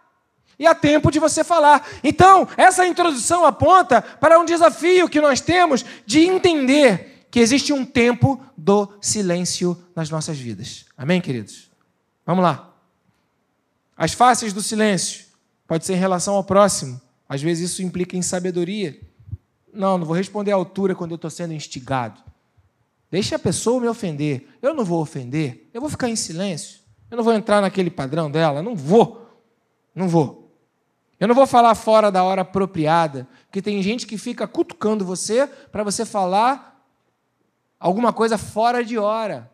e 0.57 0.65
há 0.65 0.73
tempo 0.73 1.11
de 1.11 1.19
você 1.19 1.43
falar. 1.43 1.87
Então, 2.03 2.47
essa 2.57 2.85
introdução 2.85 3.45
aponta 3.45 4.01
para 4.01 4.39
um 4.39 4.45
desafio 4.45 5.07
que 5.07 5.21
nós 5.21 5.39
temos 5.39 5.85
de 6.05 6.21
entender 6.21 7.27
que 7.31 7.39
existe 7.39 7.71
um 7.71 7.85
tempo 7.85 8.41
do 8.57 8.91
silêncio 8.99 9.77
nas 9.95 10.09
nossas 10.09 10.37
vidas. 10.37 10.85
Amém, 10.97 11.21
queridos? 11.21 11.69
Vamos 12.25 12.43
lá. 12.43 12.73
As 13.95 14.13
faces 14.13 14.51
do 14.51 14.61
silêncio 14.61 15.25
pode 15.67 15.85
ser 15.85 15.93
em 15.93 15.99
relação 15.99 16.35
ao 16.35 16.43
próximo. 16.43 16.99
Às 17.27 17.41
vezes 17.41 17.71
isso 17.71 17.83
implica 17.83 18.17
em 18.17 18.21
sabedoria. 18.21 18.99
Não, 19.73 19.97
não 19.97 20.05
vou 20.05 20.15
responder 20.15 20.51
à 20.51 20.55
altura 20.55 20.95
quando 20.95 21.11
eu 21.11 21.15
estou 21.15 21.29
sendo 21.29 21.53
instigado. 21.53 22.21
Deixe 23.11 23.33
a 23.33 23.39
pessoa 23.39 23.81
me 23.81 23.87
ofender. 23.87 24.47
Eu 24.61 24.73
não 24.73 24.85
vou 24.85 25.01
ofender. 25.01 25.69
Eu 25.73 25.81
vou 25.81 25.89
ficar 25.89 26.09
em 26.09 26.15
silêncio. 26.15 26.79
Eu 27.09 27.17
não 27.17 27.23
vou 27.23 27.33
entrar 27.33 27.61
naquele 27.61 27.89
padrão 27.89 28.29
dela. 28.29 28.61
Não 28.61 28.75
vou. 28.75 29.27
Não 29.95 30.07
vou. 30.07 30.39
Eu 31.19 31.27
não 31.27 31.35
vou 31.35 31.45
falar 31.45 31.75
fora 31.75 32.09
da 32.09 32.23
hora 32.23 32.43
apropriada, 32.43 33.27
porque 33.45 33.61
tem 33.61 33.81
gente 33.83 34.07
que 34.07 34.17
fica 34.17 34.47
cutucando 34.47 35.03
você 35.03 35.47
para 35.69 35.83
você 35.83 36.05
falar 36.05 36.81
alguma 37.77 38.13
coisa 38.13 38.37
fora 38.37 38.85
de 38.85 38.97
hora. 38.97 39.51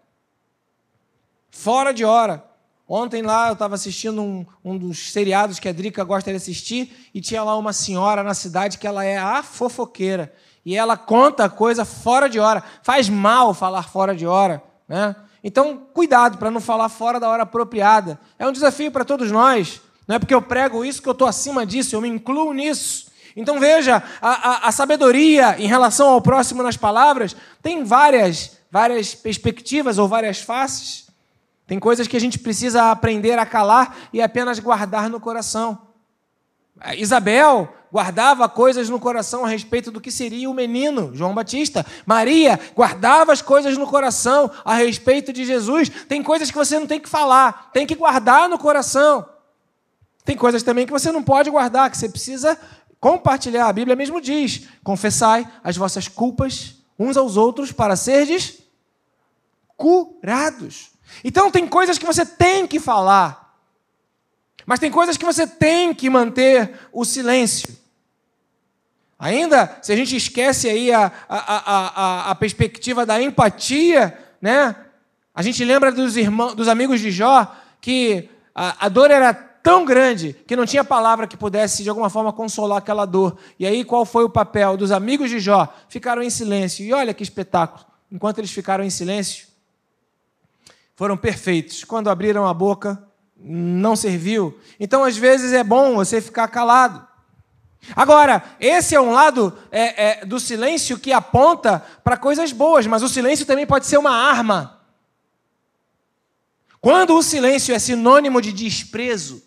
Fora 1.50 1.92
de 1.92 2.06
hora. 2.06 2.46
Ontem 2.88 3.24
lá 3.24 3.48
eu 3.48 3.54
estava 3.54 3.76
assistindo 3.76 4.22
um, 4.22 4.46
um, 4.64 4.78
dos 4.78 5.12
seriados 5.12 5.60
que 5.60 5.68
a 5.68 5.74
Drica 5.74 6.04
gosta 6.04 6.30
de 6.30 6.38
assistir 6.38 7.10
e 7.14 7.20
tinha 7.20 7.44
lá 7.44 7.58
uma 7.58 7.74
senhora 7.74 8.24
na 8.24 8.34
cidade 8.34 8.78
que 8.78 8.86
ela 8.86 9.04
é 9.04 9.18
a 9.18 9.42
fofoqueira. 9.42 10.32
E 10.64 10.76
ela 10.76 10.96
conta 10.96 11.50
coisa 11.50 11.84
fora 11.84 12.30
de 12.30 12.40
hora. 12.40 12.64
Faz 12.84 13.10
mal 13.10 13.54
falar 13.54 13.84
fora 13.84 14.16
de 14.16 14.28
hora. 14.28 14.62
Né? 14.88 15.16
Então, 15.44 15.78
cuidado 15.94 16.38
para 16.38 16.52
não 16.52 16.62
falar 16.62 16.90
fora 16.90 17.20
da 17.20 17.30
hora 17.30 17.44
apropriada. 17.44 18.20
É 18.38 18.48
um 18.48 18.52
desafio 18.52 18.92
para 18.92 19.06
todos 19.06 19.32
nós. 19.32 19.82
Não 20.08 20.16
é 20.16 20.20
porque 20.20 20.34
eu 20.34 20.42
prego 20.42 20.86
isso 20.86 21.02
que 21.02 21.10
eu 21.10 21.14
estou 21.14 21.28
acima 21.28 21.66
disso, 21.66 21.96
eu 21.96 22.02
me 22.02 22.10
incluo 22.10 22.54
nisso. 22.54 23.08
Então 23.36 23.60
veja, 23.60 24.02
a, 24.22 24.30
a, 24.30 24.68
a, 24.68 24.72
sabedoria 24.72 25.60
em 25.60 25.68
relação 25.68 26.10
ao 26.10 26.22
próximo 26.22 26.64
nas 26.64 26.78
palavras 26.78 27.36
tem 27.62 27.84
várias, 27.84 28.58
várias 28.72 29.14
perspectivas 29.14 29.98
ou 29.98 30.08
várias 30.08 30.40
faces. 30.40 31.05
Tem 31.68 31.80
coisas 31.80 32.08
que 32.08 32.16
a 32.16 32.22
gente 32.22 32.38
precisa 32.38 32.92
aprender 32.92 33.40
a 33.40 33.46
calar 33.46 33.98
e 34.14 34.22
apenas 34.22 34.60
guardar 34.60 35.10
no 35.10 35.20
coração. 35.20 35.82
Isabel 36.98 37.74
guardava 37.92 38.50
coisas 38.50 38.90
no 38.90 39.00
coração 39.00 39.46
a 39.46 39.48
respeito 39.48 39.90
do 39.90 40.02
que 40.02 40.12
seria 40.12 40.50
o 40.50 40.54
menino, 40.54 41.12
João 41.16 41.34
Batista. 41.34 41.86
Maria 42.06 42.60
guardava 42.76 43.32
as 43.32 43.42
coisas 43.42 43.78
no 43.78 43.88
coração 43.88 44.52
a 44.66 44.76
respeito 44.76 45.32
de 45.32 45.46
Jesus. 45.46 45.90
Tem 45.90 46.22
coisas 46.22 46.52
que 46.52 46.58
você 46.58 46.78
não 46.78 46.86
tem 46.86 47.00
que 47.00 47.08
falar, 47.08 47.72
tem 47.72 47.88
que 47.88 47.96
guardar 47.96 48.50
no 48.50 48.60
coração. 48.60 49.26
Tem 50.26 50.36
coisas 50.36 50.62
também 50.62 50.86
que 50.86 50.92
você 50.92 51.12
não 51.12 51.24
pode 51.24 51.50
guardar, 51.50 51.90
que 51.90 51.98
você 51.98 52.10
precisa 52.10 52.60
compartilhar. 53.00 53.68
A 53.68 53.74
Bíblia 53.74 53.96
mesmo 53.96 54.20
diz: 54.20 54.68
confessai 54.84 55.48
as 55.64 55.78
vossas 55.78 56.08
culpas 56.08 56.76
uns 57.00 57.16
aos 57.16 57.38
outros 57.38 57.72
para 57.72 57.96
serdes 57.96 58.60
curados. 59.78 60.95
Então 61.24 61.52
tem 61.52 61.68
coisas 61.68 61.98
que 61.98 62.06
você 62.06 62.26
tem 62.26 62.68
que 62.68 62.80
falar, 62.80 63.58
mas 64.66 64.80
tem 64.80 64.92
coisas 64.92 65.18
que 65.18 65.26
você 65.26 65.46
tem 65.46 65.94
que 65.94 66.10
manter 66.10 66.80
o 66.92 67.06
silêncio. 67.06 67.86
Ainda, 69.18 69.78
se 69.82 69.94
a 69.94 69.96
gente 69.96 70.16
esquece 70.16 70.68
aí 70.68 70.92
a, 70.92 71.12
a, 71.30 71.38
a, 71.40 72.32
a, 72.32 72.36
perspectiva 72.36 73.06
da 73.06 73.22
empatia, 73.22 74.18
né? 74.42 74.76
A 75.34 75.42
gente 75.42 75.64
lembra 75.64 75.92
dos 75.92 76.18
irmãos, 76.18 76.54
dos 76.54 76.68
amigos 76.68 77.00
de 77.00 77.12
Jó, 77.12 77.50
que 77.80 78.30
a, 78.54 78.86
a 78.86 78.90
dor 78.90 79.12
era 79.12 79.34
tão 79.34 79.86
grande 79.86 80.36
que 80.46 80.56
não 80.56 80.66
tinha 80.66 80.84
palavra 80.84 81.28
que 81.28 81.38
pudesse 81.38 81.82
de 81.82 81.90
alguma 81.90 82.10
forma 82.10 82.32
consolar 82.32 82.78
aquela 82.78 83.06
dor. 83.06 83.38
E 83.58 83.66
aí 83.66 83.84
qual 83.84 84.06
foi 84.06 84.24
o 84.24 84.30
papel 84.30 84.78
dos 84.78 84.92
amigos 84.92 85.30
de 85.30 85.40
Jó? 85.40 85.74
Ficaram 85.90 86.22
em 86.22 86.30
silêncio. 86.30 86.86
E 86.86 86.94
olha 86.94 87.14
que 87.14 87.24
espetáculo. 87.24 87.86
Enquanto 88.12 88.38
eles 88.38 88.52
ficaram 88.52 88.84
em 88.84 88.90
silêncio, 88.90 89.48
foram 90.96 91.18
perfeitos. 91.18 91.84
Quando 91.84 92.10
abriram 92.10 92.48
a 92.48 92.54
boca, 92.54 93.02
não 93.38 93.96
serviu. 93.96 94.60
Então, 94.80 95.04
às 95.04 95.18
vezes, 95.18 95.54
é 95.54 95.64
bom 95.64 95.96
você 95.96 96.22
ficar 96.22 96.48
calado. 96.48 97.06
Agora, 97.96 98.44
esse 98.60 98.96
é 98.96 99.02
um 99.02 99.12
lado 99.12 99.56
é, 99.72 100.22
é, 100.22 100.26
do 100.26 100.40
silêncio 100.40 100.98
que 100.98 101.12
aponta 101.12 101.80
para 102.04 102.18
coisas 102.18 102.52
boas, 102.52 102.88
mas 102.88 103.04
o 103.04 103.10
silêncio 103.10 103.46
também 103.46 103.68
pode 103.68 103.86
ser 103.86 103.98
uma 103.98 104.12
arma. 104.12 104.82
Quando 106.80 107.16
o 107.16 107.24
silêncio 107.24 107.74
é 107.76 107.80
sinônimo 107.80 108.42
de 108.42 108.54
desprezo, 108.54 109.44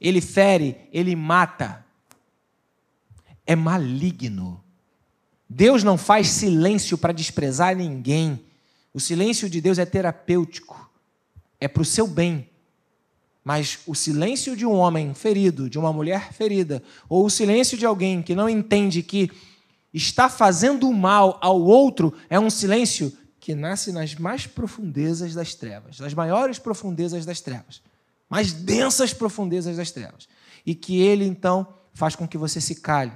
ele 0.00 0.20
fere, 0.20 0.88
ele 0.92 1.14
mata. 1.14 1.84
É 3.46 3.54
maligno. 3.54 4.62
Deus 5.48 5.84
não 5.84 5.96
faz 5.96 6.28
silêncio 6.28 6.98
para 6.98 7.12
desprezar 7.12 7.76
ninguém. 7.76 8.45
O 8.96 9.00
silêncio 9.00 9.50
de 9.50 9.60
Deus 9.60 9.78
é 9.78 9.84
terapêutico, 9.84 10.90
é 11.60 11.68
para 11.68 11.82
o 11.82 11.84
seu 11.84 12.06
bem. 12.06 12.48
Mas 13.44 13.80
o 13.86 13.94
silêncio 13.94 14.56
de 14.56 14.64
um 14.64 14.72
homem 14.72 15.12
ferido, 15.12 15.68
de 15.68 15.78
uma 15.78 15.92
mulher 15.92 16.32
ferida, 16.32 16.82
ou 17.06 17.26
o 17.26 17.28
silêncio 17.28 17.76
de 17.76 17.84
alguém 17.84 18.22
que 18.22 18.34
não 18.34 18.48
entende 18.48 19.02
que 19.02 19.30
está 19.92 20.30
fazendo 20.30 20.90
mal 20.94 21.38
ao 21.42 21.60
outro, 21.60 22.14
é 22.30 22.40
um 22.40 22.48
silêncio 22.48 23.12
que 23.38 23.54
nasce 23.54 23.92
nas 23.92 24.14
mais 24.14 24.46
profundezas 24.46 25.34
das 25.34 25.54
trevas, 25.54 26.00
nas 26.00 26.14
maiores 26.14 26.58
profundezas 26.58 27.26
das 27.26 27.42
trevas, 27.42 27.82
mais 28.30 28.50
densas 28.50 29.12
profundezas 29.12 29.76
das 29.76 29.90
trevas. 29.90 30.26
E 30.64 30.74
que 30.74 31.02
ele 31.02 31.26
então 31.26 31.68
faz 31.92 32.16
com 32.16 32.26
que 32.26 32.38
você 32.38 32.62
se 32.62 32.76
cale. 32.76 33.12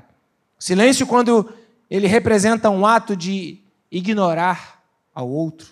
Silêncio, 0.59 1.07
quando 1.07 1.51
ele 1.89 2.07
representa 2.07 2.69
um 2.69 2.85
ato 2.85 3.17
de 3.17 3.61
ignorar 3.91 4.80
ao 5.15 5.29
outro. 5.29 5.69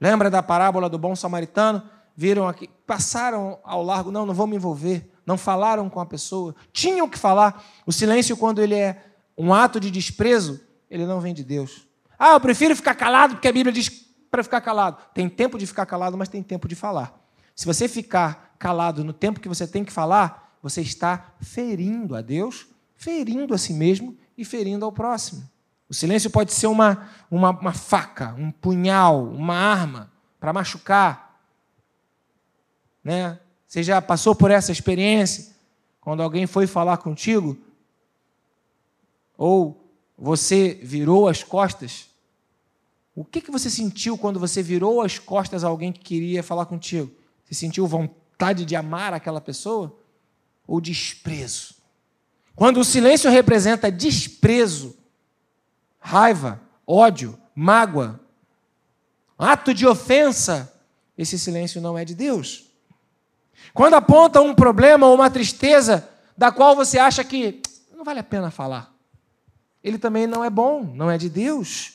Lembra 0.00 0.30
da 0.30 0.42
parábola 0.42 0.88
do 0.88 0.98
bom 0.98 1.14
samaritano? 1.14 1.82
Viram 2.16 2.46
aqui, 2.46 2.68
passaram 2.86 3.58
ao 3.64 3.82
largo, 3.82 4.10
não, 4.10 4.24
não 4.24 4.34
vou 4.34 4.46
me 4.46 4.56
envolver, 4.56 5.10
não 5.26 5.36
falaram 5.36 5.90
com 5.90 5.98
a 5.98 6.06
pessoa, 6.06 6.54
tinham 6.72 7.08
que 7.08 7.18
falar. 7.18 7.64
O 7.86 7.92
silêncio, 7.92 8.36
quando 8.36 8.60
ele 8.60 8.74
é 8.74 9.02
um 9.36 9.52
ato 9.52 9.80
de 9.80 9.90
desprezo, 9.90 10.60
ele 10.88 11.06
não 11.06 11.20
vem 11.20 11.34
de 11.34 11.42
Deus. 11.42 11.88
Ah, 12.18 12.32
eu 12.34 12.40
prefiro 12.40 12.76
ficar 12.76 12.94
calado, 12.94 13.34
porque 13.34 13.48
a 13.48 13.52
Bíblia 13.52 13.72
diz 13.72 13.88
para 14.30 14.42
ficar 14.42 14.60
calado. 14.60 14.98
Tem 15.12 15.28
tempo 15.28 15.58
de 15.58 15.66
ficar 15.66 15.86
calado, 15.86 16.16
mas 16.16 16.28
tem 16.28 16.42
tempo 16.42 16.68
de 16.68 16.74
falar. 16.74 17.20
Se 17.54 17.66
você 17.66 17.88
ficar 17.88 18.54
calado 18.58 19.04
no 19.04 19.12
tempo 19.12 19.40
que 19.40 19.48
você 19.48 19.66
tem 19.66 19.84
que 19.84 19.92
falar, 19.92 20.56
você 20.62 20.80
está 20.80 21.34
ferindo 21.40 22.16
a 22.16 22.20
Deus, 22.20 22.66
ferindo 22.96 23.54
a 23.54 23.58
si 23.58 23.72
mesmo 23.72 24.16
e 24.36 24.44
ferindo 24.44 24.84
ao 24.84 24.92
próximo. 24.92 25.48
O 25.88 25.94
silêncio 25.94 26.30
pode 26.30 26.52
ser 26.52 26.66
uma, 26.66 27.10
uma, 27.30 27.50
uma 27.50 27.72
faca, 27.72 28.34
um 28.38 28.50
punhal, 28.50 29.24
uma 29.24 29.54
arma 29.54 30.10
para 30.40 30.52
machucar. 30.52 31.40
Né? 33.02 33.38
Você 33.66 33.82
já 33.82 34.00
passou 34.00 34.34
por 34.34 34.50
essa 34.50 34.72
experiência? 34.72 35.54
Quando 36.00 36.22
alguém 36.22 36.46
foi 36.46 36.66
falar 36.66 36.96
contigo? 36.98 37.56
Ou 39.36 39.84
você 40.16 40.78
virou 40.82 41.28
as 41.28 41.42
costas? 41.42 42.08
O 43.14 43.24
que, 43.24 43.40
que 43.40 43.50
você 43.50 43.70
sentiu 43.70 44.18
quando 44.18 44.40
você 44.40 44.62
virou 44.62 45.02
as 45.02 45.18
costas 45.18 45.64
a 45.64 45.68
alguém 45.68 45.92
que 45.92 46.00
queria 46.00 46.42
falar 46.42 46.66
contigo? 46.66 47.10
Você 47.44 47.54
sentiu 47.54 47.86
vontade 47.86 48.64
de 48.64 48.74
amar 48.74 49.12
aquela 49.12 49.40
pessoa? 49.40 49.96
Ou 50.66 50.80
desprezo? 50.80 51.74
Quando 52.56 52.80
o 52.80 52.84
silêncio 52.84 53.30
representa 53.30 53.90
desprezo, 53.90 54.96
raiva, 56.04 56.60
ódio, 56.86 57.36
mágoa, 57.54 58.20
ato 59.38 59.72
de 59.72 59.86
ofensa, 59.86 60.70
esse 61.16 61.38
silêncio 61.38 61.80
não 61.80 61.96
é 61.96 62.04
de 62.04 62.14
Deus. 62.14 62.64
Quando 63.72 63.94
aponta 63.94 64.42
um 64.42 64.54
problema 64.54 65.06
ou 65.06 65.14
uma 65.14 65.30
tristeza 65.30 66.06
da 66.36 66.52
qual 66.52 66.76
você 66.76 66.98
acha 66.98 67.24
que 67.24 67.62
não 67.96 68.04
vale 68.04 68.20
a 68.20 68.24
pena 68.24 68.50
falar, 68.50 68.92
ele 69.82 69.96
também 69.96 70.26
não 70.26 70.44
é 70.44 70.50
bom, 70.50 70.84
não 70.94 71.10
é 71.10 71.16
de 71.16 71.30
Deus. 71.30 71.94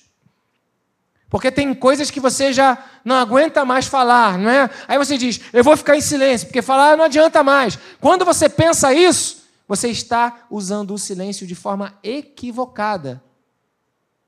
Porque 1.30 1.52
tem 1.52 1.72
coisas 1.76 2.10
que 2.10 2.20
você 2.20 2.52
já 2.52 2.84
não 3.06 3.16
aguenta 3.16 3.64
mais 3.64 3.86
falar, 3.86 4.40
não 4.40 4.50
é? 4.50 4.68
Aí 4.88 4.98
você 4.98 5.20
diz, 5.20 5.40
eu 5.54 5.64
vou 5.64 5.78
ficar 5.78 5.96
em 5.96 6.02
silêncio, 6.02 6.48
porque 6.48 6.64
falar 6.64 6.98
não 6.98 7.06
adianta 7.06 7.44
mais. 7.44 7.78
Quando 8.02 8.26
você 8.26 8.50
pensa 8.50 8.92
isso, 8.92 9.44
você 9.68 9.90
está 9.90 10.48
usando 10.50 10.96
o 10.96 10.98
silêncio 10.98 11.46
de 11.46 11.54
forma 11.54 11.94
equivocada. 12.02 13.29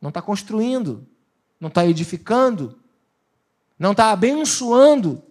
Não 0.02 0.10
está 0.10 0.22
construindo, 0.22 1.08
não 1.60 1.68
está 1.68 1.86
edificando, 1.86 2.80
não 3.78 3.92
está 3.92 4.12
abençoando, 4.12 5.24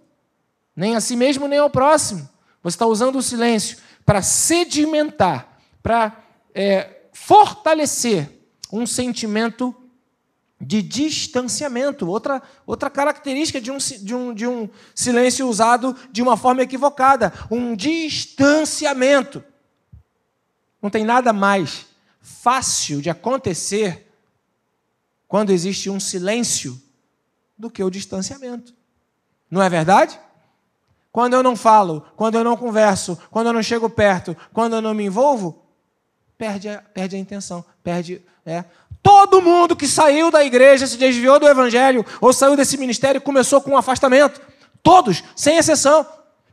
nem 0.76 0.94
a 0.94 1.00
si 1.00 1.16
mesmo, 1.16 1.48
nem 1.48 1.58
ao 1.58 1.68
próximo. 1.68 2.28
Você 2.62 2.76
está 2.76 2.86
usando 2.86 3.16
o 3.16 3.22
silêncio 3.22 3.78
para 4.06 4.22
sedimentar, 4.22 5.60
para 5.82 6.16
é, 6.54 7.08
fortalecer 7.12 8.30
um 8.72 8.86
sentimento 8.86 9.74
de 10.60 10.82
distanciamento. 10.82 12.08
Outra, 12.08 12.42
outra 12.66 12.90
característica 12.90 13.60
de 13.60 13.70
um, 13.70 13.78
de, 13.78 14.14
um, 14.14 14.34
de 14.34 14.46
um 14.46 14.68
silêncio 14.94 15.48
usado 15.48 15.96
de 16.12 16.22
uma 16.22 16.36
forma 16.36 16.62
equivocada: 16.62 17.32
um 17.50 17.74
distanciamento. 17.74 19.42
Não 20.82 20.90
tem 20.90 21.04
nada 21.04 21.32
mais 21.32 21.86
fácil 22.20 23.00
de 23.00 23.10
acontecer 23.10 24.09
quando 25.30 25.50
existe 25.50 25.88
um 25.88 26.00
silêncio 26.00 26.76
do 27.56 27.70
que 27.70 27.84
o 27.84 27.88
distanciamento. 27.88 28.74
Não 29.48 29.62
é 29.62 29.68
verdade? 29.68 30.18
Quando 31.12 31.34
eu 31.34 31.42
não 31.42 31.54
falo, 31.54 32.04
quando 32.16 32.34
eu 32.34 32.42
não 32.42 32.56
converso, 32.56 33.16
quando 33.30 33.46
eu 33.46 33.52
não 33.52 33.62
chego 33.62 33.88
perto, 33.88 34.36
quando 34.52 34.74
eu 34.74 34.82
não 34.82 34.92
me 34.92 35.04
envolvo, 35.04 35.64
perde 36.36 36.68
a, 36.68 36.82
perde 36.82 37.14
a 37.14 37.18
intenção, 37.20 37.64
perde. 37.80 38.20
É. 38.44 38.64
Todo 39.00 39.40
mundo 39.40 39.76
que 39.76 39.86
saiu 39.86 40.32
da 40.32 40.44
igreja, 40.44 40.84
se 40.84 40.96
desviou 40.96 41.38
do 41.38 41.46
evangelho 41.46 42.04
ou 42.20 42.32
saiu 42.32 42.56
desse 42.56 42.76
ministério 42.76 43.20
começou 43.20 43.60
com 43.60 43.70
um 43.70 43.76
afastamento. 43.76 44.40
Todos, 44.82 45.22
sem 45.36 45.58
exceção. 45.58 46.04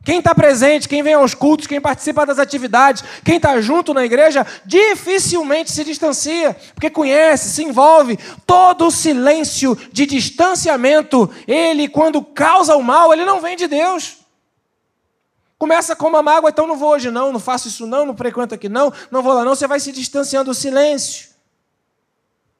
Quem 0.04 0.18
está 0.18 0.34
presente, 0.34 0.88
quem 0.88 1.02
vem 1.02 1.14
aos 1.14 1.34
cultos, 1.34 1.66
quem 1.66 1.80
participa 1.80 2.24
das 2.24 2.38
atividades, 2.38 3.04
quem 3.24 3.36
está 3.36 3.60
junto 3.60 3.92
na 3.92 4.04
igreja, 4.04 4.46
dificilmente 4.64 5.70
se 5.70 5.84
distancia, 5.84 6.56
porque 6.74 6.88
conhece, 6.88 7.50
se 7.50 7.62
envolve. 7.62 8.18
Todo 8.46 8.86
o 8.86 8.90
silêncio 8.90 9.76
de 9.92 10.06
distanciamento, 10.06 11.30
ele, 11.46 11.88
quando 11.88 12.22
causa 12.22 12.74
o 12.74 12.82
mal, 12.82 13.12
ele 13.12 13.24
não 13.24 13.40
vem 13.40 13.56
de 13.56 13.66
Deus. 13.66 14.18
Começa 15.58 15.96
com 15.96 16.06
uma 16.06 16.22
mágoa, 16.22 16.50
então 16.50 16.66
não 16.68 16.76
vou 16.76 16.90
hoje 16.90 17.10
não, 17.10 17.32
não 17.32 17.40
faço 17.40 17.66
isso 17.66 17.84
não, 17.84 18.06
não 18.06 18.16
frequento 18.16 18.54
aqui 18.54 18.68
não, 18.68 18.92
não 19.10 19.22
vou 19.22 19.32
lá 19.34 19.44
não, 19.44 19.56
você 19.56 19.66
vai 19.66 19.80
se 19.80 19.90
distanciando 19.90 20.52
do 20.52 20.54
silêncio. 20.54 21.30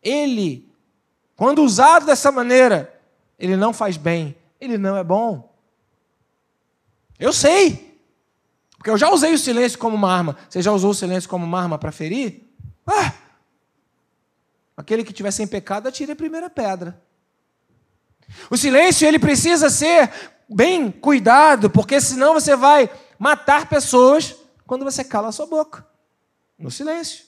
Ele, 0.03 0.69
quando 1.37 1.63
usado 1.63 2.07
dessa 2.07 2.33
maneira, 2.33 2.93
ele 3.39 3.57
não 3.57 3.73
faz 3.73 3.97
bem, 3.97 4.37
ele 4.61 4.77
não 4.77 4.97
é 4.97 5.05
bom. 5.05 5.48
Eu 7.19 7.33
sei. 7.33 8.01
Porque 8.77 8.91
eu 8.91 8.97
já 8.97 9.11
usei 9.11 9.35
o 9.35 9.39
silêncio 9.39 9.79
como 9.79 9.97
uma 9.97 10.13
arma. 10.13 10.37
Você 10.49 10.63
já 10.63 10.71
usou 10.73 10.91
o 10.91 10.95
silêncio 10.95 11.29
como 11.29 11.45
uma 11.45 11.61
arma 11.61 11.79
para 11.79 11.91
ferir? 11.91 12.49
Ah! 12.87 13.13
Aquele 14.77 15.03
que 15.03 15.13
tiver 15.13 15.33
sem 15.33 15.47
pecado, 15.47 15.89
atire 15.89 16.13
a 16.13 16.17
primeira 16.17 16.49
pedra. 16.49 17.03
O 18.49 18.57
silêncio 18.57 19.07
ele 19.07 19.19
precisa 19.19 19.69
ser 19.69 20.13
bem 20.49 20.91
cuidado, 20.91 21.69
porque 21.69 22.01
senão 22.01 22.35
você 22.35 22.55
vai 22.55 22.89
matar 23.19 23.69
pessoas 23.69 24.37
quando 24.67 24.85
você 24.85 25.03
cala 25.03 25.29
a 25.29 25.33
sua 25.33 25.47
boca. 25.47 25.85
No 26.57 26.71
silêncio. 26.71 27.25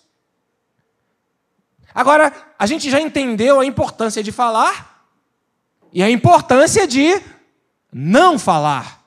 Agora, 1.92 2.32
a 2.58 2.66
gente 2.66 2.88
já 2.88 3.00
entendeu 3.00 3.58
a 3.58 3.66
importância 3.66 4.22
de 4.22 4.30
falar 4.30 5.08
e 5.92 6.02
a 6.02 6.10
importância 6.10 6.86
de 6.86 7.20
não 7.92 8.38
falar. 8.38 8.99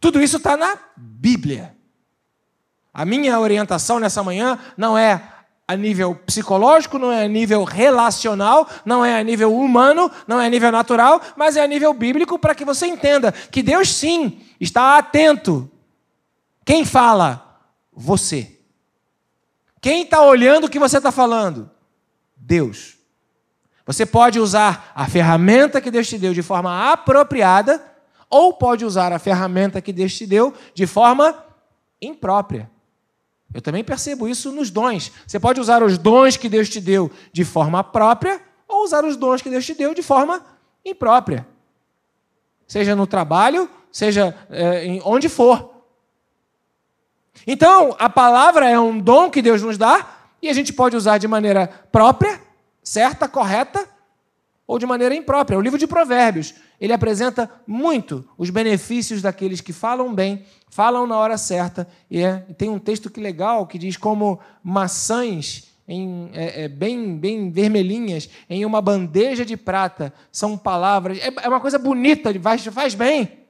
Tudo 0.00 0.22
isso 0.22 0.36
está 0.36 0.56
na 0.56 0.78
Bíblia. 0.96 1.76
A 2.92 3.04
minha 3.04 3.38
orientação 3.38 4.00
nessa 4.00 4.22
manhã 4.22 4.58
não 4.76 4.96
é 4.96 5.22
a 5.68 5.76
nível 5.76 6.14
psicológico, 6.14 6.98
não 6.98 7.10
é 7.10 7.24
a 7.24 7.28
nível 7.28 7.64
relacional, 7.64 8.68
não 8.84 9.04
é 9.04 9.18
a 9.18 9.22
nível 9.22 9.54
humano, 9.54 10.10
não 10.26 10.40
é 10.40 10.46
a 10.46 10.50
nível 10.50 10.70
natural, 10.70 11.20
mas 11.36 11.56
é 11.56 11.62
a 11.62 11.66
nível 11.66 11.92
bíblico 11.92 12.38
para 12.38 12.54
que 12.54 12.64
você 12.64 12.86
entenda 12.86 13.32
que 13.32 13.62
Deus 13.62 13.92
sim 13.92 14.40
está 14.60 14.96
atento. 14.96 15.70
Quem 16.64 16.84
fala? 16.84 17.60
Você. 17.92 18.60
Quem 19.80 20.02
está 20.02 20.22
olhando 20.22 20.64
o 20.64 20.70
que 20.70 20.78
você 20.78 20.98
está 20.98 21.10
falando? 21.10 21.70
Deus. 22.36 22.96
Você 23.84 24.06
pode 24.06 24.38
usar 24.40 24.92
a 24.94 25.08
ferramenta 25.08 25.80
que 25.80 25.90
Deus 25.90 26.08
te 26.08 26.18
deu 26.18 26.32
de 26.32 26.42
forma 26.42 26.92
apropriada 26.92 27.95
ou 28.28 28.52
pode 28.52 28.84
usar 28.84 29.12
a 29.12 29.18
ferramenta 29.18 29.80
que 29.80 29.92
Deus 29.92 30.14
te 30.14 30.26
deu 30.26 30.52
de 30.74 30.86
forma 30.86 31.44
imprópria. 32.00 32.70
Eu 33.54 33.62
também 33.62 33.84
percebo 33.84 34.28
isso 34.28 34.52
nos 34.52 34.70
dons. 34.70 35.12
Você 35.26 35.38
pode 35.38 35.60
usar 35.60 35.82
os 35.82 35.96
dons 35.96 36.36
que 36.36 36.48
Deus 36.48 36.68
te 36.68 36.80
deu 36.80 37.10
de 37.32 37.44
forma 37.44 37.82
própria 37.82 38.40
ou 38.68 38.84
usar 38.84 39.04
os 39.04 39.16
dons 39.16 39.40
que 39.40 39.48
Deus 39.48 39.64
te 39.64 39.74
deu 39.74 39.94
de 39.94 40.02
forma 40.02 40.44
imprópria. 40.84 41.46
Seja 42.66 42.96
no 42.96 43.06
trabalho, 43.06 43.70
seja 43.90 44.36
é, 44.50 45.00
onde 45.04 45.28
for. 45.28 45.74
Então, 47.46 47.94
a 47.98 48.08
palavra 48.08 48.68
é 48.68 48.78
um 48.78 48.98
dom 48.98 49.30
que 49.30 49.40
Deus 49.40 49.62
nos 49.62 49.78
dá 49.78 50.06
e 50.42 50.48
a 50.48 50.52
gente 50.52 50.72
pode 50.72 50.96
usar 50.96 51.18
de 51.18 51.28
maneira 51.28 51.68
própria, 51.90 52.40
certa, 52.82 53.28
correta, 53.28 53.88
ou 54.66 54.78
de 54.78 54.86
maneira 54.86 55.14
imprópria. 55.14 55.58
O 55.58 55.62
livro 55.62 55.78
de 55.78 55.86
Provérbios, 55.86 56.54
ele 56.80 56.92
apresenta 56.92 57.50
muito 57.66 58.28
os 58.36 58.50
benefícios 58.50 59.22
daqueles 59.22 59.60
que 59.60 59.72
falam 59.72 60.12
bem, 60.14 60.44
falam 60.68 61.06
na 61.06 61.16
hora 61.16 61.38
certa. 61.38 61.86
E 62.10 62.20
é, 62.22 62.38
tem 62.58 62.68
um 62.68 62.78
texto 62.78 63.08
que 63.08 63.20
legal 63.20 63.66
que 63.66 63.78
diz 63.78 63.96
como 63.96 64.40
maçãs 64.62 65.72
em, 65.88 66.30
é, 66.32 66.64
é, 66.64 66.68
bem, 66.68 67.16
bem 67.16 67.50
vermelhinhas, 67.50 68.28
em 68.50 68.64
uma 68.64 68.82
bandeja 68.82 69.44
de 69.44 69.56
prata. 69.56 70.12
São 70.32 70.58
palavras. 70.58 71.18
É, 71.18 71.32
é 71.42 71.48
uma 71.48 71.60
coisa 71.60 71.78
bonita, 71.78 72.34
faz, 72.40 72.64
faz 72.66 72.94
bem. 72.94 73.46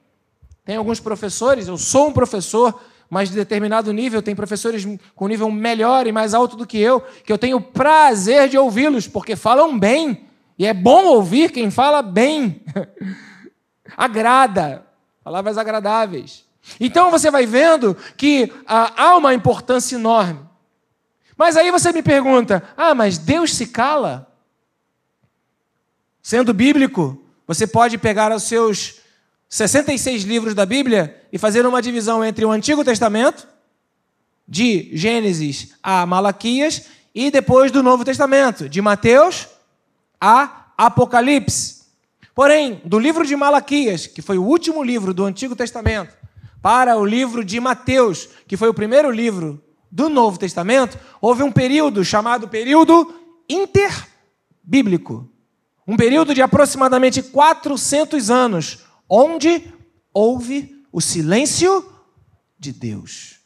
Tem 0.63 0.75
alguns 0.75 0.99
professores, 0.99 1.67
eu 1.67 1.77
sou 1.77 2.09
um 2.09 2.13
professor, 2.13 2.79
mas 3.09 3.29
de 3.29 3.35
determinado 3.35 3.91
nível, 3.93 4.21
tem 4.21 4.35
professores 4.35 4.85
com 5.15 5.27
nível 5.27 5.49
melhor 5.49 6.05
e 6.05 6.11
mais 6.11 6.33
alto 6.33 6.57
do 6.57 6.67
que 6.67 6.77
eu, 6.77 7.01
que 7.23 7.31
eu 7.31 7.37
tenho 7.37 7.59
prazer 7.59 8.49
de 8.49 8.57
ouvi-los, 8.57 9.07
porque 9.07 9.35
falam 9.35 9.79
bem. 9.79 10.26
E 10.57 10.65
é 10.65 10.73
bom 10.73 11.05
ouvir 11.05 11.51
quem 11.51 11.69
fala 11.69 12.01
bem. 12.01 12.61
Agrada. 13.95 14.85
Palavras 15.23 15.57
agradáveis. 15.57 16.45
Então 16.79 17.11
você 17.11 17.29
vai 17.29 17.45
vendo 17.45 17.95
que 18.15 18.51
ah, 18.65 18.93
há 18.97 19.17
uma 19.17 19.33
importância 19.33 19.95
enorme. 19.95 20.39
Mas 21.37 21.55
aí 21.55 21.71
você 21.71 21.91
me 21.91 22.01
pergunta: 22.01 22.63
ah, 22.75 22.95
mas 22.95 23.17
Deus 23.17 23.53
se 23.53 23.67
cala? 23.67 24.31
Sendo 26.21 26.53
bíblico, 26.53 27.21
você 27.45 27.65
pode 27.65 27.97
pegar 27.97 28.35
os 28.35 28.43
seus 28.43 28.95
66 29.47 30.23
livros 30.23 30.53
da 30.53 30.65
Bíblia 30.65 31.23
e 31.31 31.37
fazer 31.37 31.65
uma 31.65 31.81
divisão 31.81 32.25
entre 32.25 32.43
o 32.43 32.51
Antigo 32.51 32.83
Testamento, 32.83 33.47
de 34.45 34.89
Gênesis 34.93 35.75
a 35.81 36.05
Malaquias, 36.05 36.87
e 37.15 37.31
depois 37.31 37.71
do 37.71 37.81
Novo 37.81 38.03
Testamento, 38.03 38.67
de 38.67 38.81
Mateus 38.81 39.47
a 40.19 40.67
Apocalipse. 40.77 41.77
Porém, 42.33 42.81
do 42.85 42.99
livro 42.99 43.25
de 43.25 43.35
Malaquias, 43.35 44.05
que 44.05 44.21
foi 44.21 44.37
o 44.37 44.43
último 44.43 44.83
livro 44.83 45.13
do 45.13 45.25
Antigo 45.25 45.55
Testamento, 45.55 46.15
para 46.61 46.97
o 46.97 47.05
livro 47.05 47.43
de 47.43 47.59
Mateus, 47.59 48.29
que 48.47 48.57
foi 48.57 48.69
o 48.69 48.73
primeiro 48.73 49.09
livro 49.09 49.63
do 49.91 50.09
Novo 50.09 50.37
Testamento, 50.37 50.99
houve 51.21 51.41
um 51.43 51.51
período 51.51 52.03
chamado 52.03 52.47
período 52.47 53.19
interbíblico. 53.49 55.29
Um 55.87 55.95
período 55.95 56.33
de 56.33 56.41
aproximadamente 56.41 57.23
400 57.23 58.29
anos, 58.29 58.85
onde 59.09 59.73
houve 60.13 60.83
o 60.91 60.99
silêncio 60.99 61.89
de 62.59 62.73
Deus. 62.73 63.39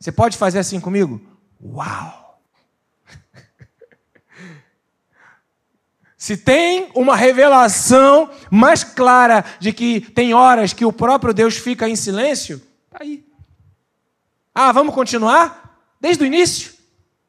Você 0.00 0.10
pode 0.10 0.36
fazer 0.36 0.58
assim 0.58 0.80
comigo? 0.80 1.20
Uau! 1.62 2.25
Se 6.26 6.36
tem 6.36 6.90
uma 6.92 7.14
revelação 7.14 8.28
mais 8.50 8.82
clara 8.82 9.44
de 9.60 9.72
que 9.72 10.00
tem 10.00 10.34
horas 10.34 10.72
que 10.72 10.84
o 10.84 10.92
próprio 10.92 11.32
Deus 11.32 11.56
fica 11.56 11.88
em 11.88 11.94
silêncio, 11.94 12.60
está 12.86 13.04
aí. 13.04 13.24
Ah, 14.52 14.72
vamos 14.72 14.92
continuar? 14.92 15.80
Desde 16.00 16.24
o 16.24 16.26
início. 16.26 16.74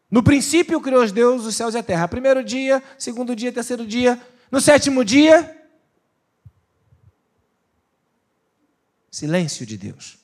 No 0.10 0.23
princípio 0.23 0.81
criou 0.81 1.07
Deus 1.12 1.45
os 1.45 1.55
céus 1.55 1.75
e 1.75 1.77
a 1.77 1.83
terra. 1.83 2.07
Primeiro 2.07 2.43
dia, 2.43 2.81
segundo 2.97 3.36
dia, 3.36 3.51
terceiro 3.51 3.86
dia. 3.86 4.19
No 4.49 4.60
sétimo 4.60 5.05
dia, 5.05 5.55
silêncio 9.12 9.63
de 9.63 9.77
Deus. 9.77 10.17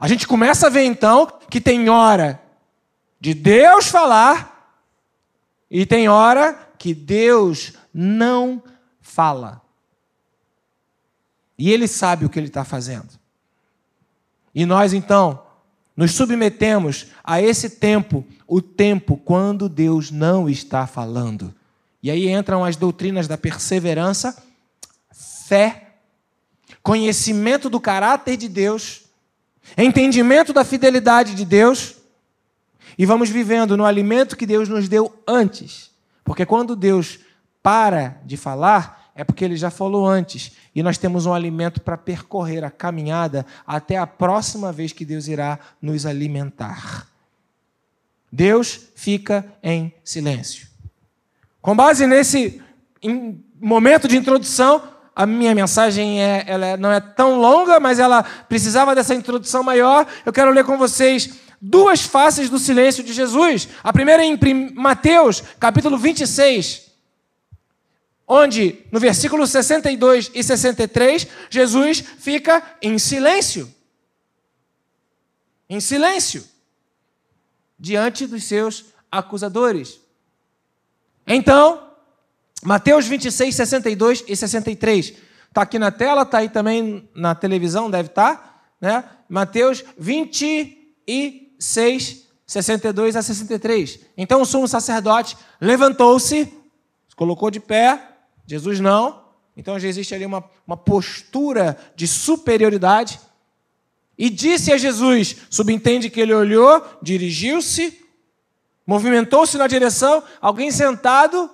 A 0.00 0.08
gente 0.08 0.26
começa 0.26 0.66
a 0.66 0.70
ver 0.70 0.82
então 0.82 1.32
que 1.48 1.60
tem 1.60 1.88
hora 1.88 2.42
de 3.20 3.34
Deus 3.34 3.86
falar 3.86 4.50
e 5.70 5.86
tem 5.86 6.08
hora 6.08 6.71
que 6.82 6.92
Deus 6.92 7.74
não 7.94 8.60
fala. 9.00 9.62
E 11.56 11.70
Ele 11.70 11.86
sabe 11.86 12.24
o 12.24 12.28
que 12.28 12.40
Ele 12.40 12.48
está 12.48 12.64
fazendo. 12.64 13.08
E 14.52 14.66
nós 14.66 14.92
então 14.92 15.44
nos 15.96 16.10
submetemos 16.10 17.06
a 17.22 17.40
esse 17.40 17.70
tempo, 17.70 18.26
o 18.48 18.60
tempo 18.60 19.16
quando 19.16 19.68
Deus 19.68 20.10
não 20.10 20.48
está 20.48 20.84
falando. 20.84 21.54
E 22.02 22.10
aí 22.10 22.28
entram 22.28 22.64
as 22.64 22.74
doutrinas 22.74 23.28
da 23.28 23.38
perseverança, 23.38 24.42
fé, 25.46 25.98
conhecimento 26.82 27.70
do 27.70 27.78
caráter 27.78 28.36
de 28.36 28.48
Deus, 28.48 29.04
entendimento 29.78 30.52
da 30.52 30.64
fidelidade 30.64 31.36
de 31.36 31.44
Deus, 31.44 31.94
e 32.98 33.06
vamos 33.06 33.30
vivendo 33.30 33.76
no 33.76 33.84
alimento 33.84 34.36
que 34.36 34.46
Deus 34.46 34.68
nos 34.68 34.88
deu 34.88 35.16
antes. 35.24 35.91
Porque 36.24 36.46
quando 36.46 36.76
Deus 36.76 37.18
para 37.62 38.20
de 38.24 38.36
falar, 38.36 39.10
é 39.14 39.24
porque 39.24 39.44
ele 39.44 39.56
já 39.56 39.70
falou 39.70 40.06
antes. 40.06 40.52
E 40.74 40.82
nós 40.82 40.98
temos 40.98 41.26
um 41.26 41.34
alimento 41.34 41.80
para 41.80 41.98
percorrer 41.98 42.64
a 42.64 42.70
caminhada 42.70 43.44
até 43.66 43.96
a 43.96 44.06
próxima 44.06 44.72
vez 44.72 44.92
que 44.92 45.04
Deus 45.04 45.28
irá 45.28 45.58
nos 45.80 46.06
alimentar. 46.06 47.06
Deus 48.30 48.88
fica 48.94 49.44
em 49.62 49.92
silêncio. 50.02 50.66
Com 51.60 51.76
base 51.76 52.06
nesse 52.06 52.62
momento 53.60 54.08
de 54.08 54.16
introdução, 54.16 54.82
a 55.14 55.26
minha 55.26 55.54
mensagem 55.54 56.22
é, 56.22 56.44
ela 56.46 56.66
é, 56.66 56.76
não 56.76 56.90
é 56.90 56.98
tão 56.98 57.38
longa, 57.38 57.78
mas 57.78 57.98
ela 57.98 58.22
precisava 58.22 58.94
dessa 58.94 59.14
introdução 59.14 59.62
maior. 59.62 60.06
Eu 60.24 60.32
quero 60.32 60.50
ler 60.50 60.64
com 60.64 60.78
vocês 60.78 61.38
duas 61.62 62.02
faces 62.02 62.50
do 62.50 62.58
silêncio 62.58 63.02
de 63.02 63.14
Jesus. 63.14 63.68
A 63.82 63.92
primeira 63.92 64.22
é 64.22 64.26
em 64.26 64.74
Mateus, 64.74 65.42
capítulo 65.58 65.96
26 65.96 66.92
onde 68.32 68.78
no 68.90 68.98
versículo 68.98 69.46
62 69.46 70.30
e 70.34 70.42
63, 70.42 71.26
Jesus 71.50 72.02
fica 72.18 72.62
em 72.80 72.98
silêncio. 72.98 73.72
Em 75.68 75.80
silêncio. 75.80 76.42
Diante 77.78 78.26
dos 78.26 78.44
seus 78.44 78.86
acusadores. 79.10 80.00
Então, 81.26 81.90
Mateus 82.62 83.06
26, 83.06 83.54
62 83.54 84.24
e 84.26 84.34
63. 84.34 85.14
Está 85.48 85.62
aqui 85.62 85.78
na 85.78 85.90
tela, 85.90 86.22
está 86.22 86.38
aí 86.38 86.48
também 86.48 87.10
na 87.14 87.34
televisão, 87.34 87.90
deve 87.90 88.08
estar. 88.08 88.36
Tá, 88.36 88.62
né? 88.80 89.04
Mateus 89.28 89.84
26, 91.62 92.26
62 92.44 93.14
a 93.14 93.22
63. 93.22 94.00
Então 94.16 94.42
o 94.42 94.44
sumo 94.44 94.66
sacerdote 94.66 95.36
levantou-se, 95.60 96.52
colocou 97.14 97.50
de 97.50 97.60
pé, 97.60 98.02
Jesus 98.46 98.80
não. 98.80 99.22
Então 99.56 99.78
já 99.78 99.86
existe 99.86 100.14
ali 100.14 100.26
uma, 100.26 100.44
uma 100.66 100.76
postura 100.76 101.78
de 101.94 102.08
superioridade. 102.08 103.20
E 104.18 104.28
disse 104.28 104.72
a 104.72 104.76
Jesus, 104.76 105.36
subentende 105.48 106.10
que 106.10 106.20
ele 106.20 106.34
olhou, 106.34 106.84
dirigiu-se, 107.00 108.00
movimentou-se 108.86 109.56
na 109.56 109.66
direção, 109.66 110.22
alguém 110.40 110.70
sentado, 110.70 111.50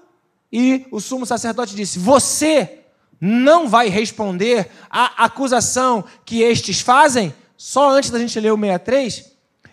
e 0.51 0.87
o 0.91 1.01
sumo 1.01 1.27
sacerdote 1.27 1.75
disse: 1.75 1.99
Você 1.99 2.81
não 3.21 3.69
vai 3.69 3.89
responder 3.89 4.71
à 4.89 5.25
acusação 5.25 6.05
que 6.25 6.41
estes 6.41 6.81
fazem? 6.81 7.35
Só 7.57 7.91
antes 7.91 8.11
da 8.11 8.19
gente 8.19 8.39
ler 8.41 8.53
o 8.53 8.57
63, 8.57 9.28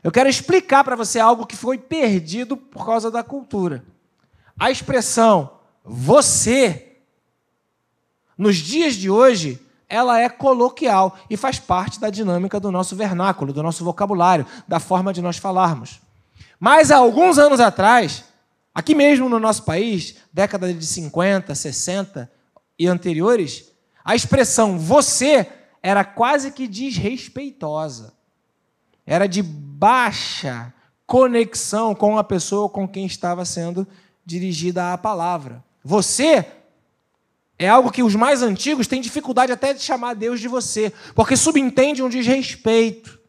eu 0.05 0.11
quero 0.11 0.29
explicar 0.29 0.83
para 0.83 0.95
você 0.95 1.19
algo 1.19 1.47
que 1.47 1.55
foi 1.55 1.79
perdido 1.79 2.55
por 2.55 2.85
causa 2.85 3.09
da 3.09 3.23
cultura. 3.23 3.83
A 4.55 4.69
expressão 4.69 5.49
você 5.83 6.99
nos 8.37 8.57
dias 8.57 8.93
de 8.93 9.09
hoje, 9.09 9.59
ela 9.89 10.19
é 10.19 10.29
coloquial 10.29 11.17
e 11.27 11.35
faz 11.35 11.57
parte 11.57 11.99
da 11.99 12.11
dinâmica 12.11 12.59
do 12.59 12.71
nosso 12.71 12.95
vernáculo, 12.95 13.51
do 13.51 13.63
nosso 13.63 13.83
vocabulário, 13.83 14.45
da 14.67 14.79
forma 14.79 15.11
de 15.11 15.23
nós 15.23 15.37
falarmos. 15.37 15.99
Mas 16.59 16.91
há 16.91 16.97
alguns 16.97 17.39
anos 17.39 17.59
atrás, 17.59 18.25
aqui 18.75 18.93
mesmo 18.93 19.27
no 19.27 19.39
nosso 19.39 19.63
país, 19.63 20.17
década 20.31 20.71
de 20.71 20.85
50, 20.85 21.55
60 21.55 22.31
e 22.77 22.85
anteriores, 22.85 23.71
a 24.03 24.15
expressão 24.15 24.77
você 24.77 25.49
era 25.81 26.03
quase 26.03 26.51
que 26.51 26.67
desrespeitosa. 26.67 28.14
Era 29.05 29.27
de 29.27 29.43
baixa 29.43 30.73
conexão 31.05 31.93
com 31.93 32.17
a 32.17 32.23
pessoa 32.23 32.69
com 32.69 32.87
quem 32.87 33.05
estava 33.05 33.45
sendo 33.45 33.87
dirigida 34.25 34.93
a 34.93 34.97
palavra. 34.97 35.63
Você 35.83 36.45
é 37.57 37.69
algo 37.69 37.91
que 37.91 38.03
os 38.03 38.15
mais 38.15 38.41
antigos 38.41 38.87
têm 38.87 39.01
dificuldade 39.01 39.51
até 39.51 39.73
de 39.73 39.81
chamar 39.81 40.15
Deus 40.15 40.39
de 40.39 40.47
você, 40.47 40.91
porque 41.13 41.37
subentende 41.37 42.03
um 42.03 42.09
desrespeito. 42.09 43.19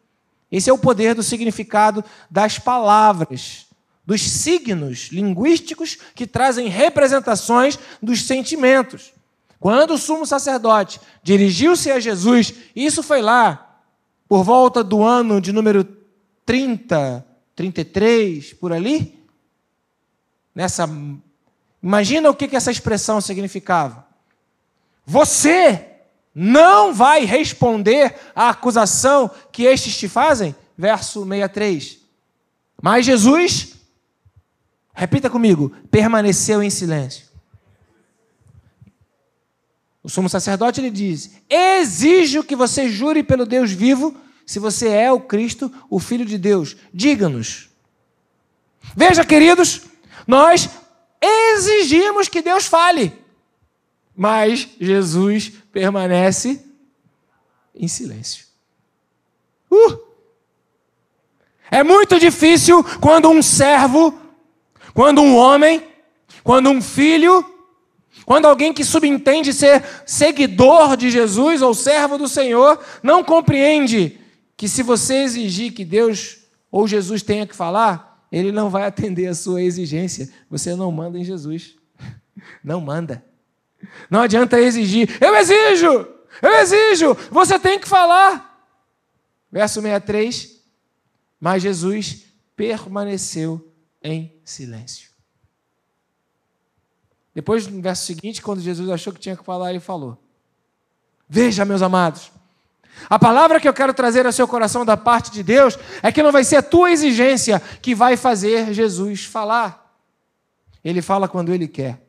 Esse 0.51 0.71
é 0.71 0.73
o 0.73 0.79
poder 0.79 1.15
do 1.15 1.23
significado 1.23 2.05
das 2.31 2.59
palavras, 2.59 3.67
dos 4.05 4.23
signos 4.23 5.09
linguísticos 5.13 5.99
que 6.15 6.27
trazem 6.27 6.69
representações 6.69 7.79
dos 8.03 8.23
sentimentos. 8.23 9.13
Quando 9.59 9.95
o 9.95 9.99
sumo 9.99 10.27
sacerdote 10.27 11.01
dirigiu-se 11.23 11.91
a 11.91 11.99
Jesus, 11.99 12.55
isso 12.75 13.03
foi 13.03 13.21
lá, 13.21 13.66
por 14.29 14.45
volta 14.45 14.83
do 14.83 15.03
ano 15.03 15.41
de 15.41 15.53
número 15.53 15.85
30, 16.45 17.25
33, 17.55 18.53
por 18.55 18.73
ali. 18.73 19.25
Nessa, 20.55 20.89
imagina 21.83 22.31
o 22.31 22.35
que 22.35 22.55
essa 22.57 22.71
expressão 22.71 23.21
significava. 23.21 24.07
Você 25.05 25.87
não 26.35 26.93
vai 26.93 27.25
responder 27.25 28.15
à 28.35 28.51
acusação 28.51 29.31
que 29.51 29.65
estes 29.65 29.97
te 29.97 30.09
fazem? 30.09 30.55
verso 30.77 31.25
63. 31.25 31.99
Mas 32.83 33.07
Jesus, 33.07 33.75
repita 34.95 35.31
comigo, 35.31 35.71
permaneceu 35.91 36.63
em 36.63 36.71
silêncio. 36.71 37.26
O 40.07 40.09
sumo 40.09 40.29
sacerdote 40.29 40.81
lhe 40.81 40.89
diz: 40.89 41.33
Exijo 41.51 42.45
que 42.45 42.55
você 42.55 42.89
jure 42.89 43.25
pelo 43.25 43.45
Deus 43.45 43.73
vivo, 43.73 44.15
se 44.47 44.61
você 44.61 44.87
é 44.87 45.11
o 45.11 45.19
Cristo, 45.19 45.69
o 45.91 45.99
Filho 45.99 46.25
de 46.25 46.39
Deus. 46.39 46.77
Diga-nos. 46.95 47.69
Veja, 48.95 49.25
queridos, 49.25 49.83
nós 50.25 50.71
exigimos 51.21 52.29
que 52.29 52.41
Deus 52.41 52.67
fale, 52.67 53.13
mas 54.15 54.69
Jesus 54.81 55.53
permanece 55.73 56.65
em 57.75 57.89
silêncio. 57.89 58.47
Uh! 59.69 59.99
É 61.69 61.83
muito 61.83 62.21
difícil 62.21 62.85
quando 63.01 63.29
um 63.29 63.43
servo, 63.43 64.17
quando 64.95 65.21
um 65.21 65.35
homem, 65.37 65.85
quando 66.45 66.71
um 66.71 66.81
filho, 66.81 67.45
quando 68.25 68.47
alguém 68.47 68.73
que 68.73 68.85
subentende 68.85 69.53
ser 69.53 69.85
seguidor 70.05 70.97
de 70.97 71.11
Jesus 71.11 71.63
ou 71.63 71.75
servo 71.75 72.17
do 72.19 72.27
Senhor, 72.27 72.83
não 73.03 73.23
compreende 73.23 74.19
que 74.57 74.69
se 74.69 74.83
você 74.83 75.23
exigir 75.23 75.73
que 75.73 75.85
Deus 75.85 76.39
ou 76.71 76.89
Jesus 76.89 77.23
tenha 77.23 77.47
que 77.47 77.55
falar, 77.55 78.27
ele 78.33 78.51
não 78.51 78.71
vai 78.71 78.85
atender 78.85 79.27
a 79.27 79.35
sua 79.35 79.63
exigência. 79.63 80.29
Você 80.51 80.75
não 80.75 80.91
manda 80.91 81.19
em 81.19 81.25
Jesus. 81.25 81.77
Não 82.63 82.81
manda. 82.81 83.25
Não 84.11 84.21
adianta 84.21 84.61
exigir. 84.61 85.17
Eu 85.21 85.35
exijo! 85.37 86.09
Eu 86.43 86.53
exijo! 86.55 87.15
Você 87.31 87.59
tem 87.59 87.79
que 87.79 87.89
falar. 87.89 88.69
Verso 89.51 89.81
63. 89.81 90.61
Mas 91.41 91.63
Jesus 91.63 92.27
permaneceu 92.55 93.73
em 94.03 94.39
silêncio. 94.45 95.16
Depois, 97.37 97.67
no 97.67 97.83
verso 97.83 98.07
seguinte, 98.07 98.41
quando 98.41 98.63
Jesus 98.63 98.89
achou 98.89 99.13
que 99.13 99.21
tinha 99.21 99.37
que 99.37 99.45
falar, 99.45 99.69
ele 99.69 99.79
falou: 99.79 100.17
Veja, 101.29 101.67
meus 101.67 101.83
amados, 101.83 102.33
a 103.11 103.19
palavra 103.19 103.61
que 103.61 103.69
eu 103.69 103.75
quero 103.75 103.93
trazer 103.93 104.25
ao 104.25 104.33
seu 104.33 104.49
coração 104.49 104.87
da 104.87 104.97
parte 104.97 105.31
de 105.31 105.43
Deus 105.43 105.79
é 106.03 106.11
que 106.11 106.23
não 106.23 106.33
vai 106.33 106.45
ser 106.45 106.57
a 106.57 106.63
tua 106.63 106.91
exigência 106.91 107.61
que 107.83 107.95
vai 107.95 108.17
fazer 108.17 108.73
Jesus 108.73 109.27
falar. 109.27 109.95
Ele 110.83 111.03
fala 111.03 111.29
quando 111.29 111.53
ele 111.53 111.69
quer. 111.69 112.03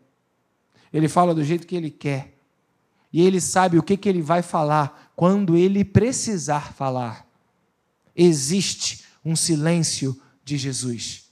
Ele 0.94 1.10
fala 1.10 1.36
do 1.36 1.44
jeito 1.44 1.68
que 1.68 1.76
ele 1.76 1.92
quer. 1.92 2.38
E 3.12 3.22
ele 3.22 3.42
sabe 3.42 3.78
o 3.78 3.84
que, 3.84 3.98
que 3.98 4.08
ele 4.08 4.22
vai 4.22 4.42
falar 4.42 5.12
quando 5.14 5.58
ele 5.58 5.84
precisar 5.84 6.72
falar. 6.72 7.28
Existe 8.16 9.04
um 9.26 9.36
silêncio 9.36 10.18
de 10.42 10.58
Jesus. 10.58 11.26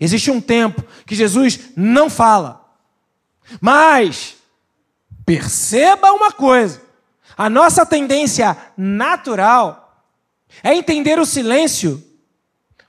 Existe 0.00 0.28
um 0.28 0.40
tempo 0.40 0.82
que 1.06 1.14
Jesus 1.14 1.70
não 1.76 2.10
fala. 2.10 2.59
Mas, 3.60 4.36
perceba 5.24 6.12
uma 6.12 6.30
coisa: 6.30 6.82
a 7.36 7.48
nossa 7.48 7.86
tendência 7.86 8.56
natural 8.76 10.04
é 10.62 10.74
entender 10.74 11.18
o 11.18 11.24
silêncio. 11.24 12.04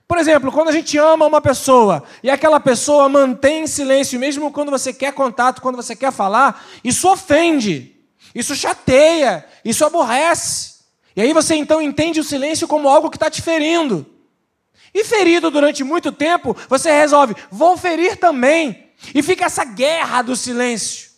Por 0.06 0.18
exemplo, 0.18 0.52
quando 0.52 0.68
a 0.68 0.72
gente 0.72 0.98
ama 0.98 1.24
uma 1.24 1.40
pessoa 1.40 2.04
e 2.22 2.28
aquela 2.28 2.60
pessoa 2.60 3.08
mantém 3.08 3.66
silêncio, 3.66 4.20
mesmo 4.20 4.52
quando 4.52 4.70
você 4.70 4.92
quer 4.92 5.14
contato, 5.14 5.62
quando 5.62 5.76
você 5.76 5.96
quer 5.96 6.12
falar, 6.12 6.62
isso 6.84 7.10
ofende, 7.10 7.96
isso 8.34 8.54
chateia, 8.54 9.46
isso 9.64 9.84
aborrece. 9.86 10.82
E 11.16 11.22
aí 11.22 11.32
você 11.32 11.54
então 11.54 11.80
entende 11.80 12.20
o 12.20 12.24
silêncio 12.24 12.68
como 12.68 12.88
algo 12.88 13.08
que 13.08 13.16
está 13.16 13.30
te 13.30 13.40
ferindo. 13.40 14.04
E 14.94 15.04
ferido 15.04 15.50
durante 15.50 15.82
muito 15.82 16.12
tempo, 16.12 16.54
você 16.68 16.92
resolve, 16.92 17.34
vou 17.50 17.76
ferir 17.78 18.16
também. 18.18 18.91
E 19.14 19.22
fica 19.22 19.44
essa 19.44 19.64
guerra 19.64 20.22
do 20.22 20.36
silêncio. 20.36 21.10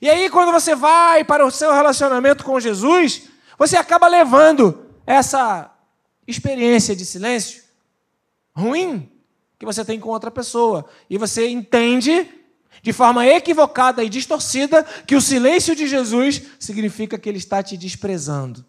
E 0.00 0.08
aí, 0.08 0.30
quando 0.30 0.52
você 0.52 0.74
vai 0.74 1.24
para 1.24 1.44
o 1.44 1.50
seu 1.50 1.72
relacionamento 1.72 2.44
com 2.44 2.60
Jesus, 2.60 3.22
você 3.58 3.76
acaba 3.76 4.06
levando 4.06 4.86
essa 5.04 5.74
experiência 6.26 6.94
de 6.94 7.04
silêncio 7.04 7.62
ruim 8.54 9.10
que 9.58 9.66
você 9.66 9.84
tem 9.84 9.98
com 9.98 10.08
outra 10.08 10.30
pessoa. 10.30 10.88
E 11.10 11.18
você 11.18 11.48
entende 11.48 12.28
de 12.82 12.92
forma 12.92 13.26
equivocada 13.26 14.04
e 14.04 14.08
distorcida 14.08 14.84
que 15.06 15.16
o 15.16 15.20
silêncio 15.20 15.74
de 15.74 15.88
Jesus 15.88 16.42
significa 16.60 17.18
que 17.18 17.28
ele 17.28 17.38
está 17.38 17.62
te 17.62 17.76
desprezando. 17.76 18.64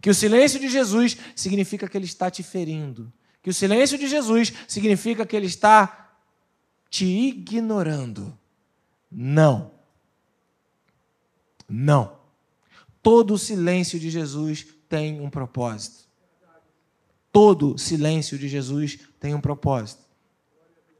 Que 0.00 0.10
o 0.10 0.14
silêncio 0.14 0.58
de 0.58 0.68
Jesus 0.68 1.16
significa 1.36 1.88
que 1.88 1.96
ele 1.96 2.06
está 2.06 2.28
te 2.28 2.42
ferindo. 2.42 3.12
Que 3.40 3.50
o 3.50 3.54
silêncio 3.54 3.96
de 3.96 4.08
Jesus 4.08 4.52
significa 4.66 5.24
que 5.24 5.36
ele 5.36 5.46
está 5.46 6.01
te 6.92 7.04
ignorando. 7.04 8.38
Não. 9.10 9.72
Não. 11.68 12.16
Todo 13.02 13.34
o 13.34 13.38
silêncio 13.38 13.98
de 13.98 14.10
Jesus 14.10 14.64
tem 14.88 15.20
um 15.20 15.28
propósito. 15.28 16.06
Todo 17.32 17.76
silêncio 17.76 18.38
de 18.38 18.46
Jesus 18.46 19.00
tem 19.18 19.34
um 19.34 19.40
propósito. 19.40 20.02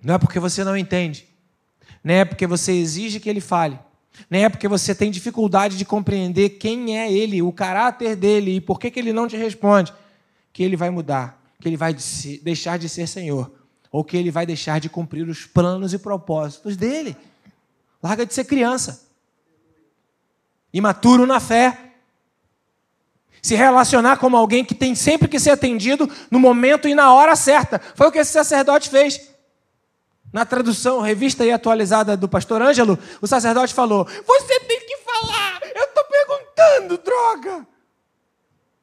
Não 0.02 0.14
é 0.14 0.18
porque 0.18 0.40
você 0.40 0.64
não 0.64 0.76
entende 0.76 1.30
nem 2.02 2.18
é 2.18 2.24
porque 2.24 2.46
você 2.46 2.72
exige 2.72 3.20
que 3.20 3.28
ele 3.28 3.40
fale, 3.40 3.78
nem 4.28 4.44
é 4.44 4.48
porque 4.48 4.68
você 4.68 4.94
tem 4.94 5.10
dificuldade 5.10 5.76
de 5.76 5.84
compreender 5.84 6.50
quem 6.50 6.98
é 6.98 7.12
ele, 7.12 7.42
o 7.42 7.52
caráter 7.52 8.16
dele 8.16 8.56
e 8.56 8.60
por 8.60 8.78
que, 8.78 8.90
que 8.90 8.98
ele 8.98 9.12
não 9.12 9.28
te 9.28 9.36
responde, 9.36 9.92
que 10.52 10.62
ele 10.62 10.76
vai 10.76 10.90
mudar, 10.90 11.40
que 11.60 11.68
ele 11.68 11.76
vai 11.76 11.94
deixar 12.42 12.78
de 12.78 12.88
ser 12.88 13.06
Senhor, 13.06 13.50
ou 13.92 14.02
que 14.02 14.16
ele 14.16 14.30
vai 14.30 14.46
deixar 14.46 14.80
de 14.80 14.88
cumprir 14.88 15.28
os 15.28 15.44
planos 15.44 15.92
e 15.92 15.98
propósitos 15.98 16.78
dele. 16.78 17.14
Larga 18.02 18.24
de 18.24 18.32
ser 18.32 18.44
criança, 18.44 19.06
imaturo 20.72 21.26
na 21.26 21.38
fé. 21.38 21.90
Se 23.42 23.54
relacionar 23.54 24.16
como 24.16 24.36
alguém 24.36 24.64
que 24.64 24.74
tem 24.74 24.94
sempre 24.94 25.28
que 25.28 25.38
ser 25.38 25.50
atendido 25.50 26.08
no 26.30 26.40
momento 26.40 26.88
e 26.88 26.94
na 26.94 27.12
hora 27.12 27.36
certa. 27.36 27.80
Foi 27.94 28.06
o 28.06 28.12
que 28.12 28.18
esse 28.18 28.32
sacerdote 28.32 28.88
fez. 28.88 29.20
Na 30.32 30.46
tradução 30.46 31.00
revista 31.00 31.44
e 31.44 31.52
atualizada 31.52 32.16
do 32.16 32.28
pastor 32.28 32.62
Ângelo, 32.62 32.98
o 33.20 33.26
sacerdote 33.26 33.74
falou: 33.74 34.06
Você 34.06 34.60
tem 34.60 34.80
que 34.80 34.96
falar, 34.98 35.60
eu 35.74 35.84
estou 35.84 36.04
perguntando, 36.04 36.98
droga. 36.98 37.66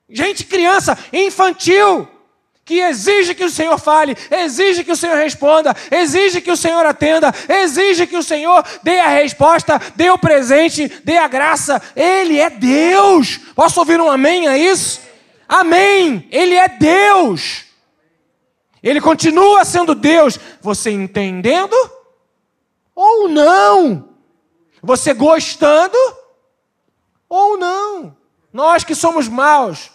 Gente, 0.10 0.46
criança, 0.46 0.98
infantil, 1.12 2.08
que 2.70 2.82
exige 2.82 3.34
que 3.34 3.44
o 3.44 3.50
Senhor 3.50 3.80
fale, 3.80 4.16
exige 4.30 4.84
que 4.84 4.92
o 4.92 4.96
Senhor 4.96 5.18
responda, 5.18 5.76
exige 5.90 6.40
que 6.40 6.52
o 6.52 6.56
Senhor 6.56 6.86
atenda, 6.86 7.34
exige 7.64 8.06
que 8.06 8.16
o 8.16 8.22
Senhor 8.22 8.64
dê 8.84 9.00
a 9.00 9.08
resposta, 9.08 9.82
dê 9.96 10.12
o 10.12 10.20
presente, 10.20 10.88
dê 11.04 11.18
a 11.18 11.28
graça. 11.28 11.82
Ele 11.96 12.40
é 12.40 12.48
Deus. 12.48 13.40
Posso 13.56 13.80
ouvir 13.80 14.00
um 14.00 14.08
amém 14.08 14.48
a 14.48 14.56
isso? 14.56 15.02
Amém. 15.48 16.28
Ele 16.30 16.54
é 16.54 16.68
Deus. 16.68 17.66
Ele 18.84 19.02
continua 19.02 19.66
sendo 19.66 19.96
Deus, 19.96 20.40
você 20.62 20.92
entendendo 20.92 21.76
ou 22.94 23.28
não? 23.28 24.10
Você 24.84 25.12
gostando 25.12 25.98
ou 27.28 27.58
não? 27.58 28.16
Nós 28.54 28.84
que 28.84 28.94
somos 28.94 29.28
maus, 29.28 29.90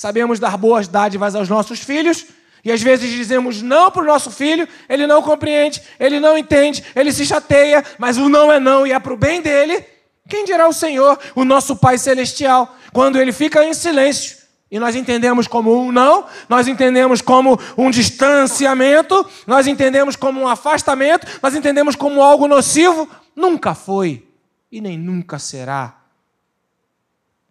sabemos 0.00 0.40
dar 0.40 0.56
boas 0.56 0.88
dádivas 0.88 1.34
aos 1.34 1.46
nossos 1.46 1.80
filhos 1.80 2.24
e 2.64 2.72
às 2.72 2.80
vezes 2.80 3.10
dizemos 3.10 3.60
não 3.60 3.90
para 3.90 4.00
o 4.00 4.06
nosso 4.06 4.30
filho, 4.30 4.66
ele 4.88 5.06
não 5.06 5.20
compreende, 5.20 5.82
ele 5.98 6.18
não 6.18 6.38
entende, 6.38 6.82
ele 6.96 7.12
se 7.12 7.26
chateia, 7.26 7.84
mas 7.98 8.16
o 8.16 8.26
não 8.26 8.50
é 8.50 8.58
não 8.58 8.86
e 8.86 8.92
é 8.92 8.98
para 8.98 9.12
o 9.12 9.16
bem 9.16 9.42
dele. 9.42 9.84
Quem 10.26 10.46
dirá 10.46 10.66
o 10.66 10.72
Senhor, 10.72 11.18
o 11.34 11.44
nosso 11.44 11.76
Pai 11.76 11.98
Celestial, 11.98 12.74
quando 12.94 13.20
ele 13.20 13.30
fica 13.30 13.62
em 13.62 13.74
silêncio? 13.74 14.38
E 14.70 14.78
nós 14.78 14.96
entendemos 14.96 15.46
como 15.46 15.78
um 15.78 15.92
não, 15.92 16.24
nós 16.48 16.66
entendemos 16.66 17.20
como 17.20 17.60
um 17.76 17.90
distanciamento, 17.90 19.28
nós 19.46 19.66
entendemos 19.66 20.16
como 20.16 20.40
um 20.40 20.48
afastamento, 20.48 21.26
nós 21.42 21.54
entendemos 21.54 21.94
como 21.94 22.22
algo 22.22 22.48
nocivo. 22.48 23.06
Nunca 23.36 23.74
foi 23.74 24.26
e 24.72 24.80
nem 24.80 24.96
nunca 24.96 25.38
será. 25.38 25.94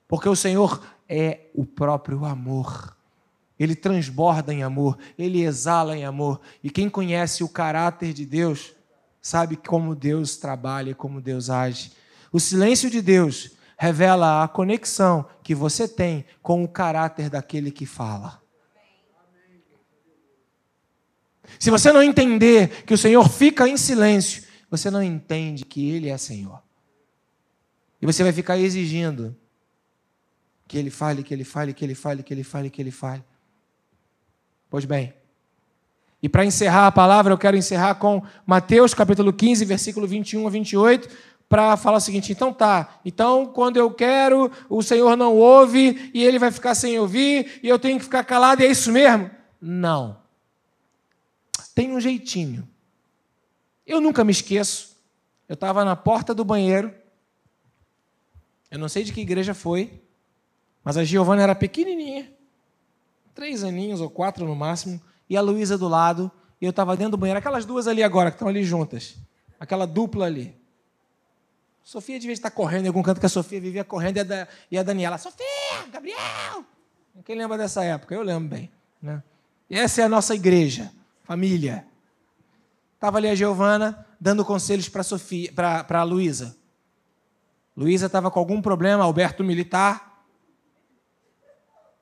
Porque 0.08 0.28
o 0.28 0.36
Senhor 0.36 0.82
é 1.10 1.48
o 1.56 1.65
próprio 1.65 2.24
amor. 2.24 2.95
Ele 3.60 3.76
transborda 3.76 4.54
em 4.54 4.63
amor, 4.63 4.98
ele 5.17 5.41
exala 5.41 5.98
em 5.98 6.06
amor. 6.06 6.39
E 6.63 6.69
quem 6.69 6.89
conhece 6.89 7.43
o 7.43 7.50
caráter 7.50 8.13
de 8.13 8.26
Deus 8.26 8.74
sabe 9.22 9.58
como 9.58 9.95
Deus 9.95 10.38
trabalha, 10.38 10.95
como 10.95 11.19
Deus 11.19 11.50
age. 11.50 11.91
O 12.32 12.39
silêncio 12.39 12.89
de 12.89 13.02
Deus 13.02 13.52
revela 13.78 14.43
a 14.43 14.48
conexão 14.48 15.26
que 15.43 15.56
você 15.56 15.88
tem 15.88 16.26
com 16.41 16.63
o 16.63 16.67
caráter 16.67 17.30
daquele 17.30 17.72
que 17.72 17.86
fala. 17.86 18.39
Se 21.58 21.69
você 21.69 21.91
não 21.91 22.04
entender 22.04 22.84
que 22.86 22.93
o 22.93 22.98
Senhor 22.98 23.28
fica 23.28 23.67
em 23.67 23.76
silêncio, 23.76 24.43
você 24.69 24.91
não 24.91 25.02
entende 25.02 25.65
que 25.65 25.89
Ele 25.89 26.10
é 26.10 26.17
Senhor. 26.17 26.62
E 28.02 28.06
você 28.06 28.24
vai 28.24 28.32
ficar 28.32 28.58
exigindo 28.58 29.36
que 30.70 30.78
Ele 30.78 30.92
fale, 30.92 31.24
que 31.24 31.34
Ele 31.34 31.44
fale, 31.44 31.74
que 31.74 31.84
Ele 31.84 31.96
fale, 31.96 32.22
que 32.22 32.32
Ele 32.32 32.44
fale, 32.44 32.70
que 32.70 32.80
Ele 32.80 32.92
fale. 32.92 33.24
Pois 34.70 34.86
bem. 34.86 35.12
E 36.22 36.30
para 36.30 36.46
encerrar 36.46 36.86
a 36.86 36.92
palavra, 36.92 37.34
eu 37.34 37.40
quero 37.40 37.58
encerrar 37.58 37.96
com 37.96 38.22
Mateus 38.46 38.94
capítulo 38.94 39.34
15, 39.34 39.66
versículo 39.66 40.06
21 40.06 40.46
a 40.46 40.50
28, 40.52 41.10
para 41.50 41.76
falar 41.76 41.98
o 41.98 42.00
seguinte: 42.00 42.32
então 42.32 42.54
tá, 42.54 43.00
então 43.04 43.48
quando 43.48 43.78
eu 43.78 43.90
quero, 43.90 44.52
o 44.70 44.84
Senhor 44.84 45.18
não 45.18 45.36
ouve 45.36 46.12
e 46.14 46.24
ele 46.24 46.38
vai 46.38 46.52
ficar 46.52 46.76
sem 46.76 47.00
ouvir 47.00 47.60
e 47.64 47.68
eu 47.68 47.80
tenho 47.80 47.98
que 47.98 48.04
ficar 48.04 48.24
calado, 48.24 48.62
e 48.62 48.66
é 48.66 48.70
isso 48.70 48.92
mesmo? 48.92 49.32
Não. 49.60 50.20
Tem 51.74 51.92
um 51.92 52.00
jeitinho. 52.00 52.70
Eu 53.88 54.00
nunca 54.00 54.24
me 54.24 54.32
esqueço. 54.32 54.96
Eu 55.48 55.56
estava 55.56 55.84
na 55.84 55.96
porta 55.96 56.32
do 56.32 56.46
banheiro. 56.46 56.94
Eu 58.70 58.78
não 58.78 58.88
sei 58.88 59.04
de 59.04 59.12
que 59.12 59.22
igreja 59.22 59.56
foi, 59.56 60.00
mas 60.84 60.98
a 60.98 61.04
Giovana 61.04 61.44
era 61.44 61.56
pequenininha, 61.56 62.32
três 63.34 63.63
aninhos 63.63 64.02
ou 64.02 64.10
quatro 64.10 64.46
no 64.46 64.56
máximo, 64.56 65.02
e 65.30 65.38
a 65.38 65.42
Luísa 65.42 65.78
do 65.78 65.88
lado, 65.88 66.32
e 66.60 66.65
eu 66.65 66.72
estava 66.72 66.96
dentro 66.98 67.12
do 67.12 67.18
banheiro, 67.18 67.39
aquelas 67.39 67.65
duas 67.65 67.88
ali 67.88 68.04
agora, 68.04 68.32
que 68.32 68.36
estão 68.36 68.48
ali 68.48 68.63
juntas, 68.63 69.15
aquela 69.60 69.86
dupla 69.86 70.26
ali. 70.26 70.58
Sofia 71.84 72.20
devia 72.20 72.34
estar 72.34 72.52
correndo 72.52 72.86
em 72.86 72.88
algum 72.88 73.02
canto 73.02 73.20
que 73.20 73.26
a 73.26 73.30
Sofia 73.30 73.60
vivia 73.60 73.84
correndo 73.84 74.18
e 74.18 74.20
a, 74.20 74.24
da, 74.24 74.48
e 74.70 74.78
a 74.78 74.84
Daniela, 74.84 75.18
Sofia, 75.18 75.46
Gabriel! 75.92 76.63
Quem 77.26 77.36
lembra 77.36 77.58
dessa 77.58 77.84
época? 77.84 78.15
Eu 78.15 78.22
lembro 78.22 78.50
bem. 78.50 78.72
Né? 79.02 79.22
E 79.70 79.78
essa 79.78 80.02
é 80.02 80.04
a 80.06 80.10
nossa 80.10 80.36
igreja, 80.36 80.92
família. 81.24 81.86
Estava 82.96 83.18
ali 83.18 83.28
a 83.28 83.36
Giovana 83.36 84.06
dando 84.20 84.44
conselhos 84.44 84.89
para 84.89 85.86
a 85.89 86.04
Luísa. 86.04 86.58
Luísa 87.76 88.08
estava 88.08 88.30
com 88.30 88.39
algum 88.39 88.62
problema, 88.62 89.04
Alberto 89.04 89.44
militar. 89.44 90.09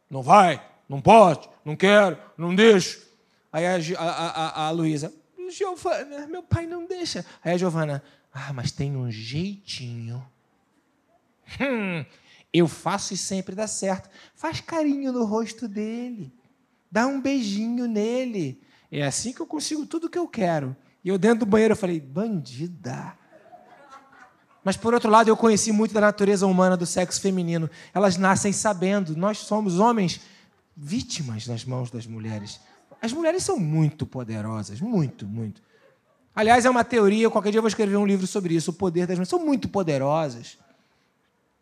Não 0.10 0.22
vai, 0.22 0.66
não 0.88 1.02
pode, 1.02 1.50
não 1.64 1.76
quero, 1.76 2.18
não 2.38 2.56
deixo. 2.56 3.06
Aí 3.52 3.66
a, 3.66 3.76
a, 3.98 4.06
a, 4.06 4.68
a 4.68 4.72
Luísa, 4.72 5.14
Giovana, 5.50 6.28
meu 6.28 6.44
pai 6.44 6.66
não 6.66 6.86
deixa. 6.86 7.26
Aí 7.44 7.54
a 7.54 7.58
Giovana, 7.58 8.04
ah, 8.34 8.54
mas 8.54 8.72
tem 8.72 8.96
um 8.96 9.10
jeitinho. 9.12 10.26
Hum, 11.60 12.06
eu 12.54 12.68
faço 12.68 13.14
e 13.14 13.18
sempre 13.18 13.56
dá 13.56 13.68
certo. 13.68 14.10
Faz 14.36 14.62
carinho 14.62 15.12
no 15.12 15.26
rosto 15.26 15.68
dele. 15.68 16.34
Dá 16.92 17.08
um 17.08 17.22
beijinho 17.22 17.88
nele. 17.88 18.62
É 18.92 19.04
assim 19.06 19.34
que 19.34 19.42
eu 19.42 19.48
consigo 19.48 19.86
tudo 19.86 20.08
o 20.08 20.10
que 20.10 20.18
eu 20.18 20.28
quero. 20.28 20.76
E 21.04 21.10
eu 21.10 21.18
dentro 21.18 21.40
do 21.40 21.46
banheiro 21.46 21.74
eu 21.74 21.78
falei, 21.78 22.00
bandida. 22.00 23.17
Mas 24.68 24.76
por 24.76 24.94
outro 24.94 25.10
lado, 25.10 25.30
eu 25.30 25.38
conheci 25.38 25.72
muito 25.72 25.94
da 25.94 26.02
natureza 26.02 26.46
humana 26.46 26.76
do 26.76 26.86
sexo 26.86 27.22
feminino. 27.22 27.70
Elas 27.94 28.18
nascem 28.18 28.52
sabendo. 28.52 29.16
Nós 29.16 29.38
somos 29.38 29.80
homens 29.80 30.20
vítimas 30.76 31.48
nas 31.48 31.64
mãos 31.64 31.90
das 31.90 32.06
mulheres. 32.06 32.60
As 33.02 33.14
mulheres 33.14 33.44
são 33.44 33.58
muito 33.58 34.06
poderosas, 34.06 34.82
muito, 34.82 35.26
muito. 35.26 35.62
Aliás, 36.36 36.66
é 36.66 36.70
uma 36.70 36.84
teoria, 36.84 37.30
qualquer 37.30 37.52
dia 37.52 37.60
eu 37.60 37.62
vou 37.62 37.70
escrever 37.70 37.96
um 37.96 38.06
livro 38.06 38.28
sobre 38.28 38.56
isso, 38.56 38.72
o 38.72 38.74
poder 38.74 39.08
das 39.08 39.16
mulheres. 39.16 39.30
São 39.30 39.40
muito 39.40 39.70
poderosas. 39.70 40.58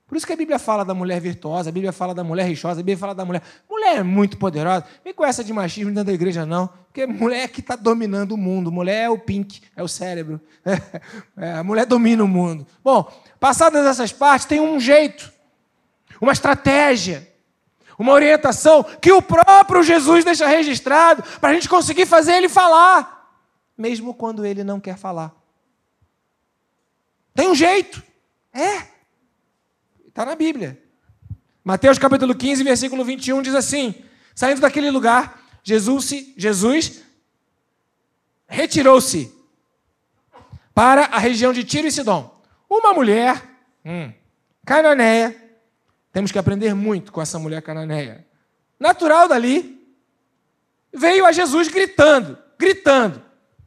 Por 0.08 0.16
isso 0.16 0.26
que 0.26 0.34
a 0.34 0.36
Bíblia 0.36 0.60
fala 0.60 0.86
da 0.86 0.94
mulher 0.94 1.20
virtuosa, 1.20 1.70
a 1.70 1.72
Bíblia 1.72 1.92
fala 1.92 2.14
da 2.14 2.24
mulher 2.24 2.46
rixosa, 2.46 2.80
a 2.80 2.84
Bíblia 2.84 2.98
fala 2.98 3.16
da 3.16 3.26
mulher. 3.26 3.42
Mulher 3.70 3.98
é 3.98 4.04
muito 4.04 4.38
poderosa. 4.38 4.86
Vem 5.04 5.14
com 5.14 5.26
essa 5.26 5.44
de 5.44 5.52
machismo 5.52 5.90
dentro 5.90 6.06
da 6.06 6.14
igreja, 6.14 6.46
não. 6.46 6.68
Porque 6.86 7.08
mulher 7.08 7.44
é 7.44 7.48
que 7.48 7.60
está 7.60 7.76
dominando 7.76 8.34
o 8.34 8.38
mundo. 8.38 8.72
Mulher 8.72 9.06
é 9.06 9.10
o 9.10 9.18
pink, 9.18 9.62
é 9.76 9.82
o 9.84 9.88
cérebro. 9.88 10.40
É, 11.38 11.54
a 11.54 11.64
mulher 11.64 11.86
domina 11.86 12.24
o 12.24 12.28
mundo. 12.28 12.66
Bom, 12.84 13.12
passadas 13.40 13.86
essas 13.86 14.14
partes, 14.14 14.46
tem 14.46 14.62
um 14.62 14.80
jeito, 14.80 15.32
uma 16.22 16.32
estratégia, 16.32 17.28
uma 18.00 18.14
orientação 18.14 18.84
que 18.84 19.12
o 19.12 19.22
próprio 19.22 19.84
Jesus 19.84 20.24
deixa 20.24 20.48
registrado 20.48 21.24
para 21.42 21.50
a 21.50 21.54
gente 21.54 21.68
conseguir 21.68 22.06
fazer 22.06 22.34
ele 22.34 22.48
falar 22.48 23.16
mesmo 23.78 24.14
quando 24.14 24.46
ele 24.46 24.64
não 24.64 24.80
quer 24.80 24.98
falar. 24.98 25.34
Tem 27.34 27.50
um 27.50 27.56
jeito. 27.56 28.02
É. 28.54 28.95
Está 30.16 30.24
na 30.24 30.34
Bíblia. 30.34 30.82
Mateus 31.62 32.00
capítulo 32.00 32.34
15, 32.34 32.64
versículo 32.64 33.04
21 33.04 33.42
diz 33.42 33.54
assim: 33.54 33.94
Saindo 34.34 34.62
daquele 34.62 34.90
lugar, 34.90 35.44
Jesus, 35.62 36.10
Jesus 36.38 37.04
retirou-se 38.48 39.30
para 40.74 41.08
a 41.08 41.20
região 41.20 41.52
de 41.52 41.66
Tiro 41.66 41.86
e 41.86 41.92
Sidom. 41.92 42.34
Uma 42.70 42.94
mulher 42.94 43.44
hum, 43.84 44.10
cananeia, 44.66 45.36
temos 46.14 46.32
que 46.32 46.40
aprender 46.40 46.74
muito 46.74 47.12
com 47.12 47.22
essa 47.22 47.38
mulher 47.38 47.62
cananeia, 47.62 48.26
natural 48.80 49.28
dali, 49.28 49.86
veio 50.94 51.26
a 51.26 51.34
Jesus 51.34 51.68
gritando, 51.68 52.38
gritando: 52.58 53.22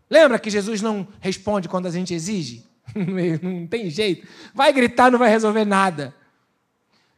Lembra 0.08 0.38
que 0.38 0.48
Jesus 0.48 0.80
não 0.80 1.06
responde 1.20 1.68
quando 1.68 1.84
a 1.84 1.90
gente 1.90 2.14
exige? 2.14 2.66
não 3.42 3.66
tem 3.66 3.90
jeito. 3.90 4.26
Vai 4.54 4.72
gritar, 4.72 5.10
não 5.10 5.18
vai 5.18 5.28
resolver 5.28 5.66
nada. 5.66 6.16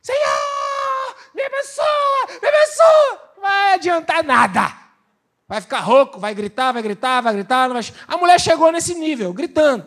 Senhor, 0.03 1.17
me 1.35 1.43
abençoa, 1.43 2.41
me 2.41 2.49
abençoa. 2.49 3.33
Não 3.37 3.43
adiantar 3.75 4.25
nada. 4.25 4.73
Vai 5.49 5.61
ficar 5.61 5.81
rouco, 5.81 6.21
vai 6.21 6.35
gritar, 6.35 6.73
vai 6.73 6.83
gritar, 6.83 7.21
vai 7.21 7.35
gritar. 7.35 7.69
A 8.07 8.17
mulher 8.17 8.41
chegou 8.41 8.71
nesse 8.71 8.95
nível, 8.95 9.33
gritando. 9.33 9.87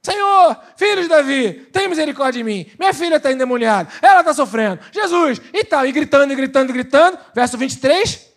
Senhor, 0.00 0.56
filho 0.76 1.02
de 1.02 1.08
Davi, 1.08 1.52
tem 1.72 1.88
misericórdia 1.88 2.38
de 2.38 2.44
mim. 2.44 2.70
Minha 2.78 2.94
filha 2.94 3.16
está 3.16 3.32
endemoniada, 3.32 3.90
ela 4.00 4.20
está 4.20 4.32
sofrendo. 4.32 4.80
Jesus, 4.92 5.40
e 5.52 5.64
tal, 5.64 5.84
e 5.84 5.90
gritando, 5.90 6.32
e 6.32 6.36
gritando, 6.36 6.70
e 6.70 6.72
gritando. 6.72 7.18
Verso 7.34 7.58
23. 7.58 8.30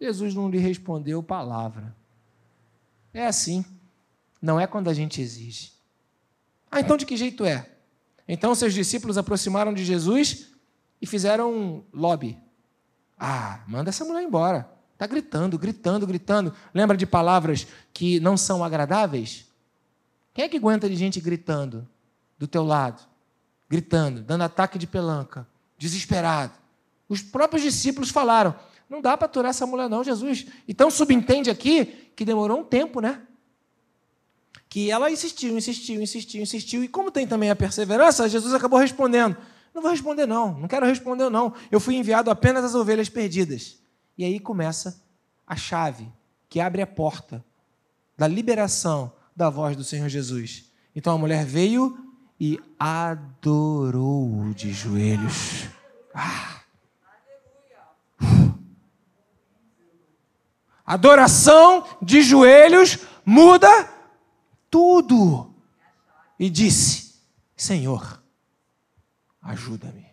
Jesus 0.00 0.34
não 0.34 0.48
lhe 0.48 0.56
respondeu 0.56 1.22
palavra. 1.22 1.94
É 3.12 3.26
assim. 3.26 3.62
Não 4.40 4.58
é 4.58 4.66
quando 4.66 4.88
a 4.88 4.94
gente 4.94 5.20
exige. 5.20 5.72
Ah, 6.70 6.80
então 6.80 6.96
de 6.96 7.04
que 7.04 7.16
jeito 7.16 7.44
é? 7.44 7.68
Então 8.26 8.54
seus 8.54 8.72
discípulos 8.72 9.18
aproximaram 9.18 9.74
de 9.74 9.84
Jesus 9.84 10.48
e 11.00 11.06
fizeram 11.06 11.52
um 11.52 11.84
lobby. 11.92 12.38
Ah, 13.18 13.60
manda 13.66 13.90
essa 13.90 14.04
mulher 14.04 14.22
embora. 14.22 14.68
Está 14.92 15.06
gritando, 15.06 15.58
gritando, 15.58 16.06
gritando. 16.06 16.54
Lembra 16.72 16.96
de 16.96 17.06
palavras 17.06 17.66
que 17.92 18.20
não 18.20 18.36
são 18.36 18.62
agradáveis? 18.62 19.46
Quem 20.32 20.44
é 20.44 20.48
que 20.48 20.56
aguenta 20.56 20.88
de 20.88 20.96
gente 20.96 21.20
gritando 21.20 21.86
do 22.38 22.46
teu 22.46 22.64
lado? 22.64 23.02
Gritando, 23.68 24.22
dando 24.22 24.42
ataque 24.42 24.78
de 24.78 24.86
pelanca, 24.86 25.46
desesperado. 25.78 26.52
Os 27.08 27.22
próprios 27.22 27.62
discípulos 27.62 28.10
falaram: 28.10 28.54
não 28.88 29.00
dá 29.00 29.16
para 29.16 29.26
aturar 29.26 29.50
essa 29.50 29.66
mulher, 29.66 29.88
não, 29.88 30.04
Jesus. 30.04 30.46
Então 30.68 30.90
subentende 30.90 31.50
aqui 31.50 32.10
que 32.14 32.24
demorou 32.24 32.60
um 32.60 32.64
tempo, 32.64 33.00
né? 33.00 33.22
Que 34.68 34.90
ela 34.90 35.10
insistiu, 35.10 35.56
insistiu, 35.56 36.00
insistiu, 36.02 36.42
insistiu. 36.42 36.84
E 36.84 36.88
como 36.88 37.10
tem 37.10 37.26
também 37.26 37.50
a 37.50 37.56
perseverança, 37.56 38.28
Jesus 38.28 38.54
acabou 38.54 38.78
respondendo: 38.78 39.36
Não 39.74 39.82
vou 39.82 39.90
responder, 39.90 40.24
não, 40.24 40.56
não 40.60 40.68
quero 40.68 40.86
responder, 40.86 41.28
não. 41.28 41.52
Eu 41.70 41.80
fui 41.80 41.96
enviado 41.96 42.30
apenas 42.30 42.64
às 42.64 42.74
ovelhas 42.76 43.08
perdidas. 43.08 43.78
E 44.16 44.24
aí 44.24 44.38
começa 44.38 45.02
a 45.44 45.56
chave 45.56 46.08
que 46.48 46.60
abre 46.60 46.80
a 46.80 46.86
porta 46.86 47.44
da 48.16 48.28
liberação 48.28 49.12
da 49.34 49.50
voz 49.50 49.76
do 49.76 49.82
Senhor 49.82 50.08
Jesus. 50.08 50.70
Então 50.94 51.14
a 51.14 51.18
mulher 51.18 51.44
veio 51.44 51.98
e 52.38 52.60
adorou 52.78 54.52
de 54.54 54.72
joelhos. 54.72 55.66
Ah! 56.14 56.60
Adoração 60.86 61.84
de 62.00 62.22
joelhos 62.22 62.98
muda 63.24 63.88
tudo. 64.70 65.52
E 66.38 66.50
disse: 66.50 67.14
Senhor, 67.56 68.22
ajuda-me. 69.44 70.06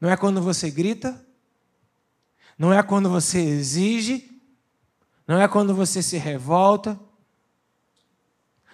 Não 0.00 0.10
é 0.10 0.16
quando 0.16 0.42
você 0.42 0.70
grita, 0.70 1.18
não 2.58 2.72
é 2.72 2.82
quando 2.82 3.08
você 3.08 3.40
exige, 3.40 4.30
não 5.26 5.40
é 5.40 5.48
quando 5.48 5.74
você 5.74 6.02
se 6.02 6.18
revolta, 6.18 6.98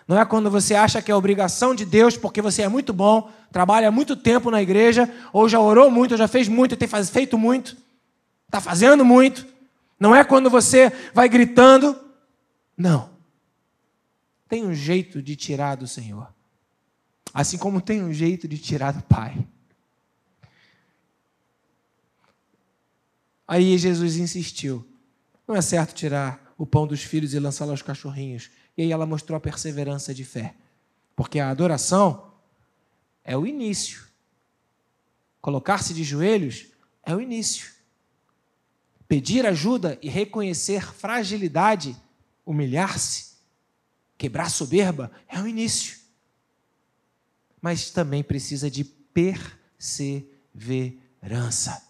não 0.06 0.18
é 0.18 0.24
quando 0.24 0.50
você 0.50 0.74
acha 0.74 1.00
que 1.02 1.12
é 1.12 1.14
obrigação 1.14 1.74
de 1.74 1.84
Deus, 1.84 2.16
porque 2.16 2.40
você 2.40 2.62
é 2.62 2.68
muito 2.68 2.92
bom, 2.92 3.30
trabalha 3.52 3.90
muito 3.90 4.16
tempo 4.16 4.50
na 4.50 4.60
igreja, 4.60 5.08
ou 5.32 5.48
já 5.48 5.60
orou 5.60 5.90
muito, 5.90 6.12
ou 6.12 6.18
já 6.18 6.26
fez 6.26 6.48
muito, 6.48 6.76
tem 6.76 6.88
feito 6.88 7.36
muito. 7.36 7.76
Está 8.46 8.60
fazendo 8.60 9.04
muito. 9.04 9.46
Não 10.00 10.14
é 10.14 10.24
quando 10.24 10.48
você 10.48 10.90
vai 11.12 11.28
gritando. 11.28 11.94
Não. 12.76 13.10
Tem 14.48 14.64
um 14.64 14.74
jeito 14.74 15.20
de 15.20 15.36
tirar 15.36 15.76
do 15.76 15.86
Senhor. 15.86 16.32
Assim 17.32 17.58
como 17.58 17.80
tem 17.80 18.02
um 18.02 18.12
jeito 18.12 18.48
de 18.48 18.58
tirar 18.58 18.92
do 18.92 19.02
Pai. 19.02 19.46
Aí 23.46 23.78
Jesus 23.78 24.16
insistiu. 24.16 24.86
Não 25.46 25.56
é 25.56 25.62
certo 25.62 25.94
tirar 25.94 26.54
o 26.58 26.66
pão 26.66 26.86
dos 26.86 27.02
filhos 27.02 27.32
e 27.32 27.38
lançá-lo 27.38 27.70
aos 27.70 27.82
cachorrinhos. 27.82 28.50
E 28.76 28.82
aí 28.82 28.92
ela 28.92 29.06
mostrou 29.06 29.36
a 29.36 29.40
perseverança 29.40 30.14
de 30.14 30.24
fé. 30.24 30.54
Porque 31.16 31.38
a 31.38 31.48
adoração 31.48 32.32
é 33.24 33.36
o 33.36 33.46
início. 33.46 34.06
Colocar-se 35.40 35.94
de 35.94 36.04
joelhos 36.04 36.66
é 37.02 37.14
o 37.14 37.20
início. 37.20 37.72
Pedir 39.06 39.46
ajuda 39.46 39.98
e 40.02 40.08
reconhecer 40.08 40.92
fragilidade, 40.92 41.96
humilhar-se, 42.44 43.36
quebrar 44.18 44.50
soberba, 44.50 45.10
é 45.26 45.40
o 45.40 45.46
início. 45.48 45.97
Mas 47.60 47.90
também 47.90 48.22
precisa 48.22 48.70
de 48.70 48.84
perseverança. 48.84 51.82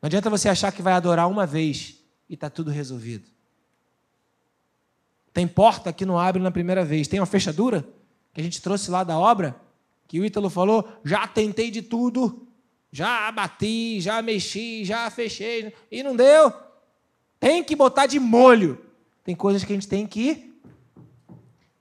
Não 0.00 0.06
adianta 0.06 0.30
você 0.30 0.48
achar 0.48 0.72
que 0.72 0.82
vai 0.82 0.94
adorar 0.94 1.28
uma 1.28 1.46
vez 1.46 2.02
e 2.28 2.34
está 2.34 2.50
tudo 2.50 2.70
resolvido. 2.70 3.30
Tem 5.32 5.46
porta 5.46 5.92
que 5.92 6.04
não 6.04 6.18
abre 6.18 6.42
na 6.42 6.50
primeira 6.50 6.84
vez. 6.84 7.06
Tem 7.08 7.20
uma 7.20 7.26
fechadura 7.26 7.86
que 8.34 8.40
a 8.40 8.44
gente 8.44 8.60
trouxe 8.60 8.90
lá 8.90 9.04
da 9.04 9.18
obra, 9.18 9.56
que 10.06 10.20
o 10.20 10.24
Ítalo 10.24 10.50
falou: 10.50 10.88
já 11.04 11.26
tentei 11.26 11.70
de 11.70 11.82
tudo, 11.82 12.46
já 12.90 13.30
bati, 13.32 14.00
já 14.00 14.20
mexi, 14.20 14.84
já 14.84 15.08
fechei, 15.10 15.72
e 15.90 16.02
não 16.02 16.14
deu. 16.14 16.52
Tem 17.40 17.64
que 17.64 17.74
botar 17.74 18.06
de 18.06 18.18
molho. 18.18 18.78
Tem 19.24 19.34
coisas 19.34 19.64
que 19.64 19.72
a 19.72 19.76
gente 19.76 19.88
tem 19.88 20.06
que 20.06 20.52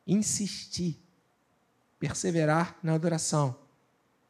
insistir, 0.06 0.99
perseverar 2.02 2.76
na 2.82 2.95
adoração. 2.95 3.56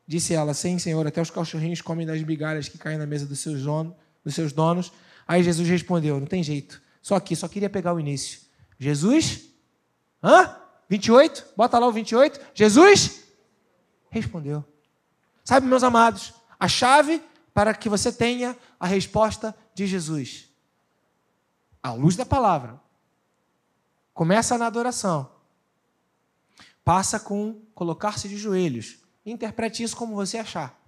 Disse 0.05 0.34
ela: 0.34 0.53
Sim, 0.53 0.78
Senhor, 0.78 1.07
até 1.07 1.22
os 1.22 1.30
cachorrinhos 1.30 1.82
comem 1.82 2.05
das 2.05 2.22
migalhas 2.22 2.67
que 2.67 2.78
caem 2.78 2.97
na 2.97 3.05
mesa 3.05 3.26
dos 3.26 3.39
seus, 3.39 3.63
dos 3.63 4.36
seus 4.36 4.51
donos. 4.51 4.91
Aí 5.26 5.41
Jesus 5.41 5.67
respondeu: 5.69 6.19
Não 6.19 6.28
tem 6.28 6.43
jeito. 6.43 6.82
Só 7.01 7.15
aqui, 7.15 7.34
só 7.34 7.47
queria 7.47 7.69
pegar 7.69 7.93
o 7.93 7.99
início. 7.99 8.41
Jesus? 8.78 9.45
Hã? 10.22 10.57
28? 10.89 11.45
Bota 11.55 11.80
lá 11.80 11.88
o 11.88 11.91
28. 11.93 12.39
Jesus 12.53 13.24
respondeu. 14.09 14.65
Sabe, 15.45 15.65
meus 15.65 15.84
amados, 15.84 16.34
a 16.59 16.67
chave 16.67 17.24
para 17.53 17.74
que 17.74 17.88
você 17.88 18.11
tenha 18.11 18.55
a 18.78 18.86
resposta 18.86 19.55
de 19.74 19.88
Jesus. 19.88 20.49
À 21.82 21.93
luz 21.93 22.17
da 22.17 22.26
palavra. 22.26 22.80
Começa 24.13 24.57
na 24.57 24.67
adoração. 24.67 25.41
Passa 26.84 27.19
com 27.19 27.61
colocar-se 27.73 28.27
de 28.27 28.38
joelhos. 28.38 28.99
Interprete 29.25 29.84
isso 29.84 29.95
como 29.95 30.15
você 30.15 30.38
achar. 30.38 30.79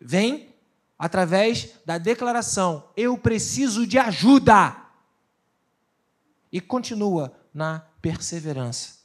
Vem 0.00 0.54
através 0.98 1.70
da 1.84 1.98
declaração: 1.98 2.90
Eu 2.96 3.16
preciso 3.16 3.86
de 3.86 3.98
ajuda. 3.98 4.76
E 6.52 6.60
continua 6.60 7.32
na 7.54 7.80
perseverança. 8.02 9.00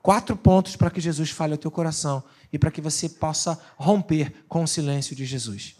Quatro 0.00 0.36
pontos 0.36 0.74
para 0.74 0.90
que 0.90 1.00
Jesus 1.00 1.30
fale 1.30 1.52
ao 1.52 1.58
teu 1.58 1.70
coração 1.70 2.24
e 2.52 2.58
para 2.58 2.70
que 2.70 2.80
você 2.80 3.08
possa 3.08 3.60
romper 3.76 4.44
com 4.48 4.64
o 4.64 4.68
silêncio 4.68 5.14
de 5.14 5.24
Jesus. 5.24 5.76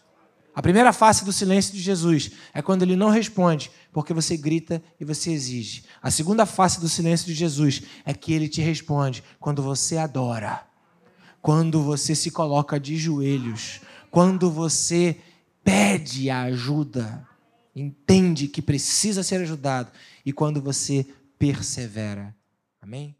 A 0.54 0.60
primeira 0.60 0.92
face 0.92 1.24
do 1.24 1.32
silêncio 1.32 1.72
de 1.72 1.80
Jesus 1.80 2.30
é 2.52 2.60
quando 2.60 2.82
ele 2.82 2.94
não 2.94 3.08
responde, 3.08 3.70
porque 3.90 4.12
você 4.12 4.36
grita 4.36 4.82
e 5.00 5.04
você 5.04 5.32
exige. 5.32 5.84
A 6.02 6.10
segunda 6.10 6.44
face 6.44 6.78
do 6.78 6.88
silêncio 6.88 7.26
de 7.26 7.34
Jesus 7.34 7.82
é 8.04 8.12
que 8.12 8.34
ele 8.34 8.48
te 8.48 8.60
responde 8.60 9.24
quando 9.40 9.62
você 9.62 9.96
adora, 9.96 10.62
quando 11.40 11.82
você 11.82 12.14
se 12.14 12.30
coloca 12.30 12.78
de 12.78 12.96
joelhos, 12.96 13.80
quando 14.10 14.50
você 14.50 15.16
pede 15.64 16.28
ajuda, 16.28 17.26
entende 17.74 18.46
que 18.46 18.60
precisa 18.60 19.22
ser 19.22 19.40
ajudado 19.40 19.90
e 20.24 20.32
quando 20.32 20.60
você 20.60 21.06
persevera. 21.38 22.34
Amém? 22.82 23.14